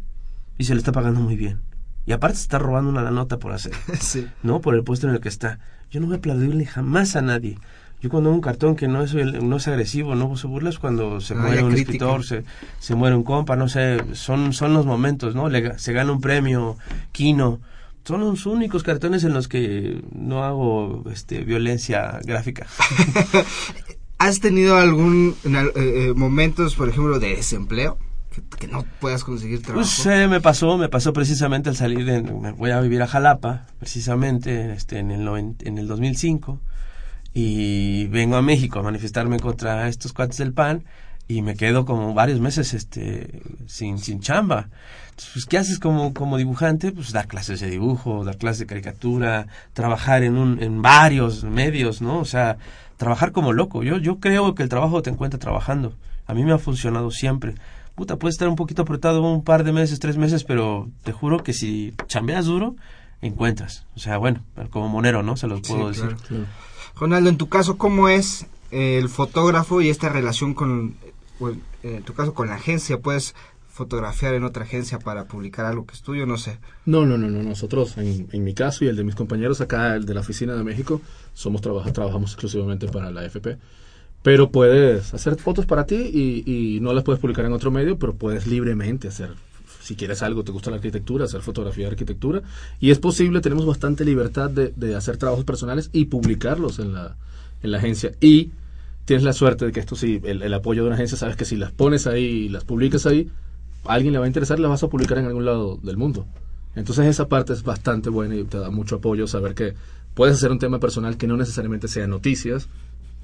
[0.59, 1.61] y se le está pagando muy bien.
[2.05, 3.73] Y aparte se está robando una nota por hacer,
[4.43, 4.61] ¿no?
[4.61, 5.59] Por el puesto en el que está.
[5.91, 7.59] Yo no voy a aplaudirle jamás a nadie.
[8.03, 11.21] Yo cuando hago un cartón que no es, no es agresivo, no se burlas cuando
[11.21, 11.93] se Ah, muere un crítica.
[11.93, 12.45] escritor, se,
[12.81, 15.49] se muere un compa, no sé, son, son los momentos, ¿no?
[15.49, 16.77] Le se gana un premio,
[17.13, 17.61] Kino.
[18.05, 22.67] Son los únicos cartones en los que no hago este, violencia gráfica.
[24.19, 27.99] ¿Has tenido algún eh, eh, momentos, por ejemplo, de desempleo?
[28.33, 29.87] Que, que no puedas conseguir trabajo.
[29.87, 33.07] Pues eh, me pasó, me pasó precisamente al salir de, me voy a vivir a
[33.07, 35.29] Jalapa, precisamente este, en, el
[35.61, 36.61] en el 2005,
[37.35, 40.85] y vengo a México a manifestarme contra estos cuates del PAN,
[41.29, 44.69] y me quedo como varios meses este, sin, sin chamba.
[45.11, 46.93] Entonces, pues, ¿qué haces como, como dibujante?
[46.93, 52.03] Pues dar clases de dibujo, dar clases de caricatura, trabajar en, un, en varios medios,
[52.03, 52.19] ¿no?
[52.19, 52.59] O sea,
[52.97, 53.83] trabajar como loco.
[53.83, 55.95] Yo, yo creo que el trabajo te encuentra trabajando.
[56.27, 57.55] A mí me ha funcionado siempre.
[57.95, 61.43] Puta, puedes estar un poquito apretado un par de meses, tres meses, pero te juro
[61.43, 62.75] que si chambeas duro,
[63.21, 63.87] encuentras.
[63.95, 65.37] O sea, bueno, como monero, ¿no?
[65.37, 66.17] Se los puedo Sí, decir.
[66.27, 66.45] claro.
[66.97, 70.97] Ronaldo, en tu caso, ¿cómo es eh, el fotógrafo y esta relación con,
[71.41, 73.01] eh, en tu caso, con la agencia?
[73.01, 73.35] ¿Puedes
[73.69, 76.27] fotografiar en otra agencia para publicar algo que es tuyo?
[76.27, 76.59] No sé.
[76.85, 77.43] No, no, no, no.
[77.43, 80.63] Nosotros, en, mi caso y el de mis compañeros acá, el de la oficina de
[80.63, 81.01] México,
[81.35, 83.59] somos trabaja, trabajamos exclusivamente para la AFP.
[84.23, 86.45] Pero puedes hacer fotos para ti y,
[86.77, 89.31] y no las puedes publicar en otro medio, pero puedes libremente hacer,
[89.83, 92.43] si quieres algo, te gusta la arquitectura, hacer fotografía de arquitectura.
[92.81, 97.17] Y es posible, tenemos bastante libertad de, de hacer trabajos personales y publicarlos en la,
[97.63, 98.13] en la agencia.
[98.21, 98.53] Y
[99.05, 101.45] tienes la suerte de que esto sí, el, el apoyo de una agencia, sabes que
[101.45, 103.29] si las pones ahí y las publicas ahí,
[103.85, 106.27] a alguien le va a interesar, las vas a publicar en algún lado del mundo.
[106.75, 109.75] Entonces esa parte es bastante buena y te da mucho apoyo saber que
[110.15, 112.69] puedes hacer un tema personal que no necesariamente sea noticias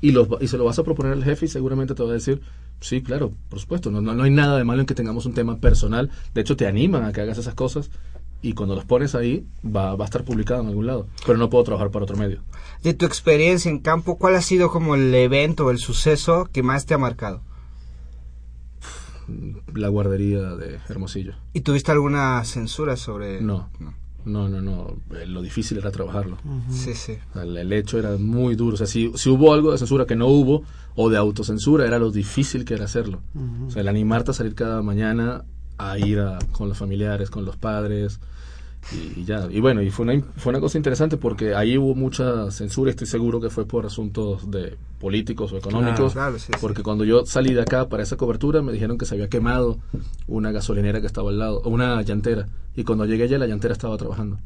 [0.01, 2.15] y, los, y se lo vas a proponer al jefe y seguramente te va a
[2.15, 2.41] decir,
[2.81, 5.35] sí, claro, por supuesto, no, no, no hay nada de malo en que tengamos un
[5.35, 7.91] tema personal, de hecho te animan a que hagas esas cosas
[8.41, 11.51] y cuando los pones ahí va, va a estar publicado en algún lado, pero no
[11.51, 12.43] puedo trabajar para otro medio.
[12.83, 16.63] De tu experiencia en campo, ¿cuál ha sido como el evento o el suceso que
[16.63, 17.43] más te ha marcado?
[19.75, 21.35] La guardería de Hermosillo.
[21.53, 23.41] ¿Y tuviste alguna censura sobre...?
[23.41, 23.95] No, no,
[24.49, 24.97] no, no.
[25.17, 26.37] Eh, Lo difícil era trabajarlo.
[26.71, 27.17] Sí, sí.
[27.31, 28.75] O sea, El, el hecho era muy duro.
[28.75, 30.63] O sea, si, si hubo algo de censura que no hubo,
[30.95, 33.21] o de autocensura, era lo difícil que era hacerlo.
[33.67, 35.45] O sea, el animarte a salir cada mañana
[35.79, 38.21] a ir a- con los familiares, con los padres,
[38.93, 39.47] y, y ya.
[39.51, 42.91] Y bueno, y fue una, fue una cosa interesante porque ahí hubo mucha censura.
[42.91, 46.13] Estoy seguro que fue por asuntos de políticos o económicos.
[46.13, 46.59] Claro, claro, sí, sí.
[46.61, 49.79] Porque cuando yo salí de acá para esa cobertura, me dijeron que se había quemado
[50.27, 52.47] una gasolinera que estaba al lado, una llantera.
[52.77, 54.39] Y cuando llegué allá, la llantera estaba trabajando.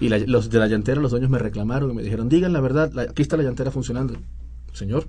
[0.00, 2.60] Y la- los de la llantera, los dueños me reclamaron y me dijeron, digan la
[2.60, 4.14] verdad, la- aquí está la llantera funcionando.
[4.72, 5.06] Señor,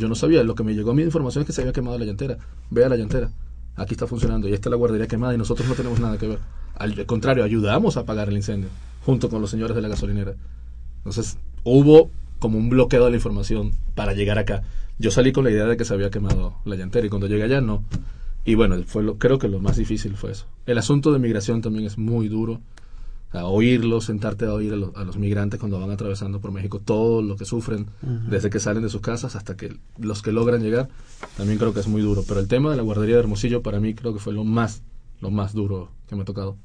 [0.00, 1.96] yo no sabía, lo que me llegó a mi información es que se había quemado
[1.98, 2.38] la llantera.
[2.70, 3.30] Vea la llantera,
[3.76, 6.26] aquí está funcionando y esta es la guardería quemada y nosotros no tenemos nada que
[6.26, 6.38] ver.
[6.74, 8.68] Al contrario, ayudamos a apagar el incendio
[9.04, 10.34] junto con los señores de la gasolinera.
[10.98, 14.62] Entonces, hubo como un bloqueo de la información para llegar acá.
[14.98, 17.44] Yo salí con la idea de que se había quemado la llantera y cuando llegué
[17.44, 17.84] allá no.
[18.44, 20.46] Y bueno, fue lo, creo que lo más difícil fue eso.
[20.66, 22.60] El asunto de migración también es muy duro.
[23.28, 26.52] O sea, oírlo, sentarte a oír a, los- a los migrantes cuando van atravesando por
[26.52, 27.86] México, todo lo que sufren,
[28.30, 30.88] desde que salen de sus casas hasta que los que logran llegar,
[31.36, 32.22] también creo que es muy duro.
[32.26, 34.82] Pero el tema de la guardería de Hermosillo para mí creo que fue lo más,
[35.20, 36.56] lo más duro que me ha tocado.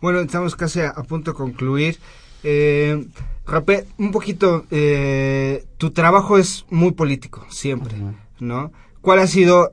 [0.00, 1.98] Bueno, estamos casi a, a punto de concluir.
[2.42, 3.06] Eh,
[3.46, 7.94] Rapé, un poquito, eh, tu trabajo es muy político, siempre,
[8.40, 8.72] ¿no?
[9.00, 9.72] ¿Cuál ha sido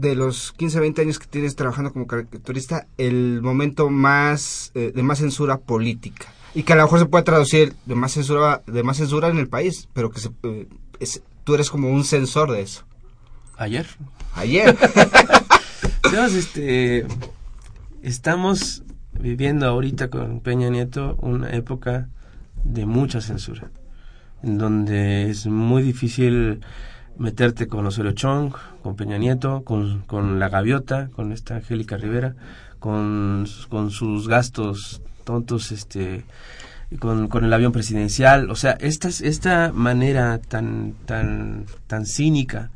[0.00, 5.02] de los 15, 20 años que tienes trabajando como caricaturista, el momento más eh, de
[5.02, 6.26] más censura política?
[6.54, 9.38] Y que a lo mejor se puede traducir de más censura, de más censura en
[9.38, 10.68] el país, pero que se, eh,
[11.00, 12.84] es- tú eres como un censor de eso.
[13.56, 13.86] Ayer.
[14.34, 14.76] Ayer.
[16.10, 17.04] Dios, este,
[18.02, 18.82] estamos
[19.18, 22.08] viviendo ahorita con Peña Nieto una época
[22.64, 23.70] de mucha censura,
[24.42, 26.60] en donde es muy difícil
[27.18, 28.52] meterte con Osorio Chong,
[28.82, 32.34] con Peña Nieto, con, con La Gaviota, con esta Angélica Rivera,
[32.78, 36.24] con, con sus gastos tontos, este,
[37.00, 42.70] con, con el avión presidencial, o sea, esta, esta manera tan, tan, tan cínica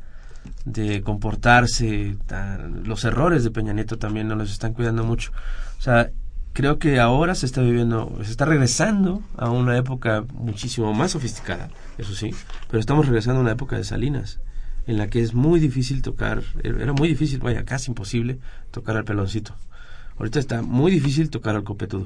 [0.65, 5.31] de comportarse, tan- los errores de Peña Nieto también no los están cuidando mucho.
[5.79, 6.09] O sea,
[6.53, 11.69] creo que ahora se está viviendo, se está regresando a una época muchísimo más sofisticada,
[11.97, 12.31] eso sí,
[12.69, 14.39] pero estamos regresando a una época de Salinas,
[14.87, 18.39] en la que es muy difícil tocar, era muy difícil, vaya, casi imposible
[18.71, 19.55] tocar al peloncito.
[20.17, 22.05] Ahorita está muy difícil tocar al copetudo.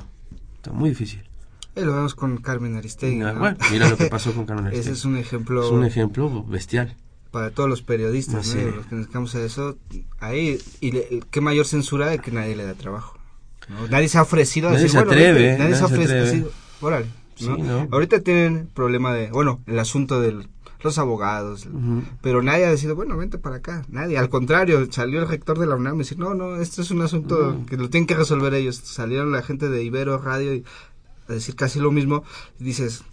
[0.55, 1.23] Está muy difícil.
[1.75, 3.21] Eh, lo vemos con Carmen Aristegui.
[3.21, 3.39] Ah, ¿no?
[3.39, 4.91] bueno, mira lo que pasó con Carmen Aristegui.
[4.91, 5.65] Ese es un ejemplo.
[5.65, 6.95] Es un ejemplo bestial.
[7.31, 8.55] Para todos los periodistas.
[8.55, 8.61] ¿no?
[8.61, 9.77] los que nos dedicamos a eso.
[10.19, 13.16] Ahí, y le- qué mayor censura de que nadie le da trabajo.
[13.69, 13.87] ¿No?
[13.87, 15.95] Nadie se ha ofrecido a Nadie decir, se bueno, atreve, vente, nadie, se ha nadie
[15.97, 16.21] se ofrecido.
[16.23, 16.45] atreve.
[16.49, 17.55] así, órale, ¿no?
[17.55, 17.87] Sí, ¿no?
[17.91, 20.47] Ahorita tienen problema de, bueno, el asunto de
[20.83, 21.67] los abogados,
[22.21, 23.83] pero nadie ha decidido, bueno, vente para acá.
[23.89, 26.91] Nadie, al contrario, salió el rector de la UNAM y decir, no, no, esto es
[26.91, 28.75] un asunto que lo tienen que resolver ellos.
[28.77, 30.63] Salieron la gente de Ibero Radio y
[31.27, 32.23] a decir casi lo mismo.
[32.59, 33.03] Y dices,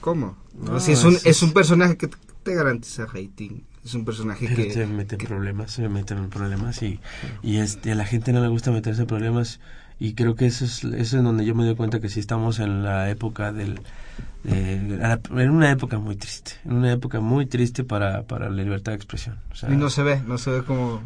[0.00, 0.36] ¿cómo?
[0.78, 3.60] Si es un, es- es un personaje que te- garantiza rating.
[3.84, 4.72] Es un personaje Pero que...
[4.72, 7.00] se meten en problemas, se meten en problemas y,
[7.42, 9.58] y este, a la gente no le gusta meterse en problemas
[10.06, 12.58] y creo que eso es, eso es donde yo me doy cuenta que sí estamos
[12.58, 13.80] en la época del...
[14.44, 18.92] la- en una época muy triste, en una época muy triste para, para la libertad
[18.92, 19.36] de expresión.
[19.72, 21.00] Y no se ve, no se ve como...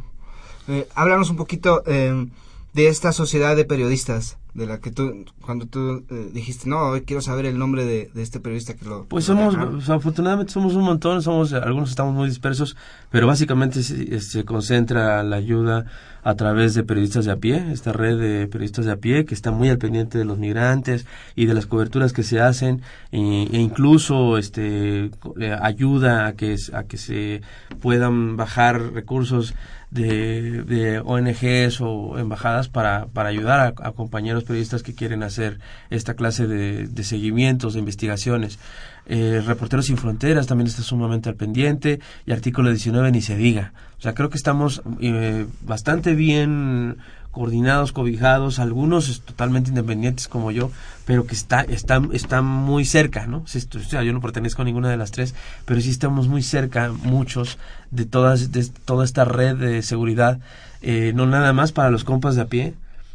[0.68, 2.26] Eh, háblanos un poquito eh,
[2.72, 7.02] de esta sociedad de periodistas, de la que tú, cuando tú eh, dijiste, no, hoy
[7.02, 9.04] quiero saber el nombre de, de este periodista que lo...
[9.04, 9.76] Pues somos, dejaron".
[9.76, 12.74] o sea, afortunadamente somos un montón, somos algunos estamos muy dispersos,
[13.10, 15.84] pero básicamente se, se concentra la ayuda
[16.22, 19.34] a través de periodistas de a pie, esta red de periodistas de a pie que
[19.34, 22.80] está muy al pendiente de los migrantes y de las coberturas que se hacen
[23.12, 27.42] e, e incluso este eh, ayuda a que a que se
[27.80, 29.54] puedan bajar recursos
[29.96, 35.58] de, de ONGs o embajadas para, para ayudar a, a compañeros periodistas que quieren hacer
[35.90, 38.58] esta clase de, seguimientos, de investigaciones.
[39.06, 43.72] Eh, Reporteros Sin Fronteras también está sumamente al pendiente y artículo 19 ni se diga.
[43.98, 46.98] O sea, creo que estamos eh, bastante bien
[47.36, 50.70] coordinados, cobijados, algunos totalmente independientes como yo,
[51.04, 53.46] pero que está, están, están muy cerca, ¿no?
[53.46, 55.34] Si esto- o sea, yo no pertenezco a ninguna de las tres,
[55.66, 57.58] pero sí estamos muy cerca, muchos,
[57.90, 60.40] de, todas, de toda esta red de seguridad,
[60.80, 62.72] eh, no nada más para los compas de a pie,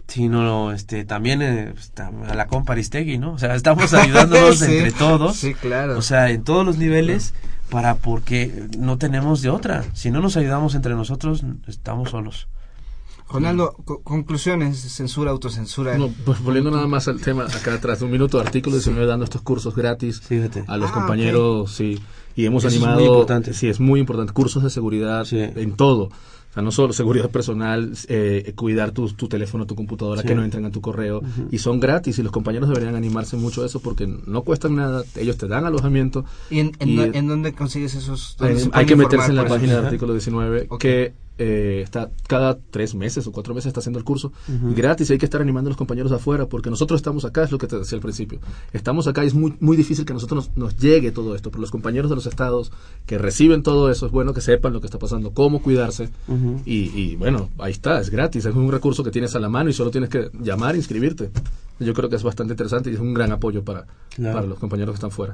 [0.07, 3.32] sino este también eh, está a la compa Aristegui, ¿no?
[3.34, 5.36] O sea, estamos ayudándonos Sí, entre todos.
[5.36, 5.97] Sí, claro.
[5.97, 7.34] O sea, en todos los niveles
[7.72, 9.84] para porque no tenemos de otra.
[9.93, 12.47] Si no nos ayudamos entre nosotros, estamos solos.
[13.32, 15.97] Ronaldo, co- conclusiones, censura, autocensura.
[15.97, 19.05] No, pues volviendo nada más al tema, acá atrás de un minuto de artículo 19
[19.05, 20.21] dando estos cursos gratis
[20.67, 21.99] a los Ah, compañeros, sí.
[22.36, 23.53] Y hemos Eso es animado, muy importante.
[23.53, 26.03] sí, es muy importante, cursos de seguridad en todo.
[26.49, 30.27] O sea, no solo seguridad personal, eh, cuidar tu, tu teléfono, tu computadora, Sí.
[30.27, 31.19] que no entren a tu correo.
[31.19, 31.47] Ujú.
[31.49, 35.03] Y son gratis y los compañeros deberían animarse mucho a eso porque no cuestan nada,
[35.15, 36.25] ellos te dan alojamiento.
[36.49, 38.36] ¿Y en, en, y- en dónde consigues esos?
[38.38, 39.55] dónde se hay pueden que meterse en la por eso?
[39.55, 43.97] página del artículo 19 que eh, está cada tres meses o cuatro meses está haciendo
[43.97, 44.71] el curso Ujú.
[44.71, 47.51] y gratis hay que estar animando a los compañeros afuera porque nosotros estamos acá es
[47.51, 48.39] lo que te decía al principio
[48.73, 51.49] estamos acá y es muy muy difícil que a nosotros nos, nos llegue todo esto
[51.49, 52.71] pero los compañeros de los estados
[53.05, 56.61] que reciben todo eso es bueno que sepan lo que está pasando cómo cuidarse Ujú.
[56.65, 59.69] y, y, bueno ahí está es gratis es un recurso que tienes a la mano
[59.69, 61.32] y solo tienes que llamar e inscribirte
[61.79, 64.36] yo creo que es bastante interesante y es un gran apoyo para, Claro.
[64.36, 65.34] para los compañeros que están fuera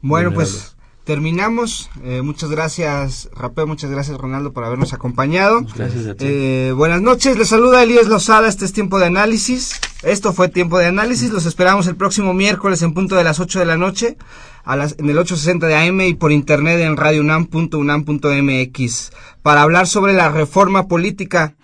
[0.00, 0.74] Bueno, Vulnerables.
[0.74, 1.90] pues terminamos.
[2.02, 5.62] Eh, muchas gracias, Rapeo, muchas gracias, Ronaldo, por habernos acompañado.
[5.74, 6.26] Gracias a ti.
[6.26, 9.80] Eh, buenas noches, les saluda Elías Lozada, este es Tiempo de Análisis.
[10.02, 13.60] Esto fue Tiempo de Análisis, los esperamos el próximo miércoles en punto de las 8
[13.60, 14.16] de la noche,
[14.64, 20.12] a las, en el 860 de AM y por internet en radiounam.unam.mx, para hablar sobre
[20.12, 21.54] la reforma política.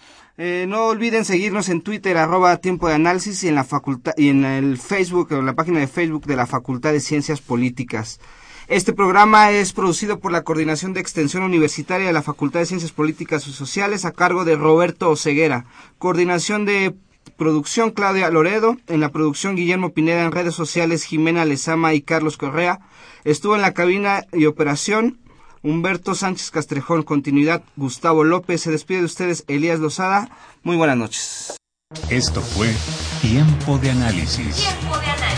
[0.40, 4.28] Eh, no olviden seguirnos en Twitter, arroba Tiempo de Análisis, y en la facultad, y
[4.28, 8.20] en el Facebook, en la página de Facebook de la Facultad de Ciencias Políticas.
[8.68, 12.92] Este programa es producido por la Coordinación de Extensión Universitaria de la Facultad de Ciencias
[12.92, 15.64] Políticas y Sociales a cargo de Roberto Oceguera.
[15.96, 16.94] Coordinación de
[17.38, 18.76] producción Claudia Loredo.
[18.86, 20.22] En la producción Guillermo Pineda.
[20.22, 22.80] En redes sociales Jimena Lezama y Carlos Correa.
[23.24, 25.18] Estuvo en la cabina y operación
[25.62, 30.28] Humberto Sánchez Castrejón, continuidad Gustavo López, se despide de ustedes Elías Lozada.
[30.62, 31.56] Muy buenas noches.
[32.10, 32.70] Esto fue
[33.22, 34.56] Tiempo de Análisis.
[34.56, 35.37] Tiempo de análisis.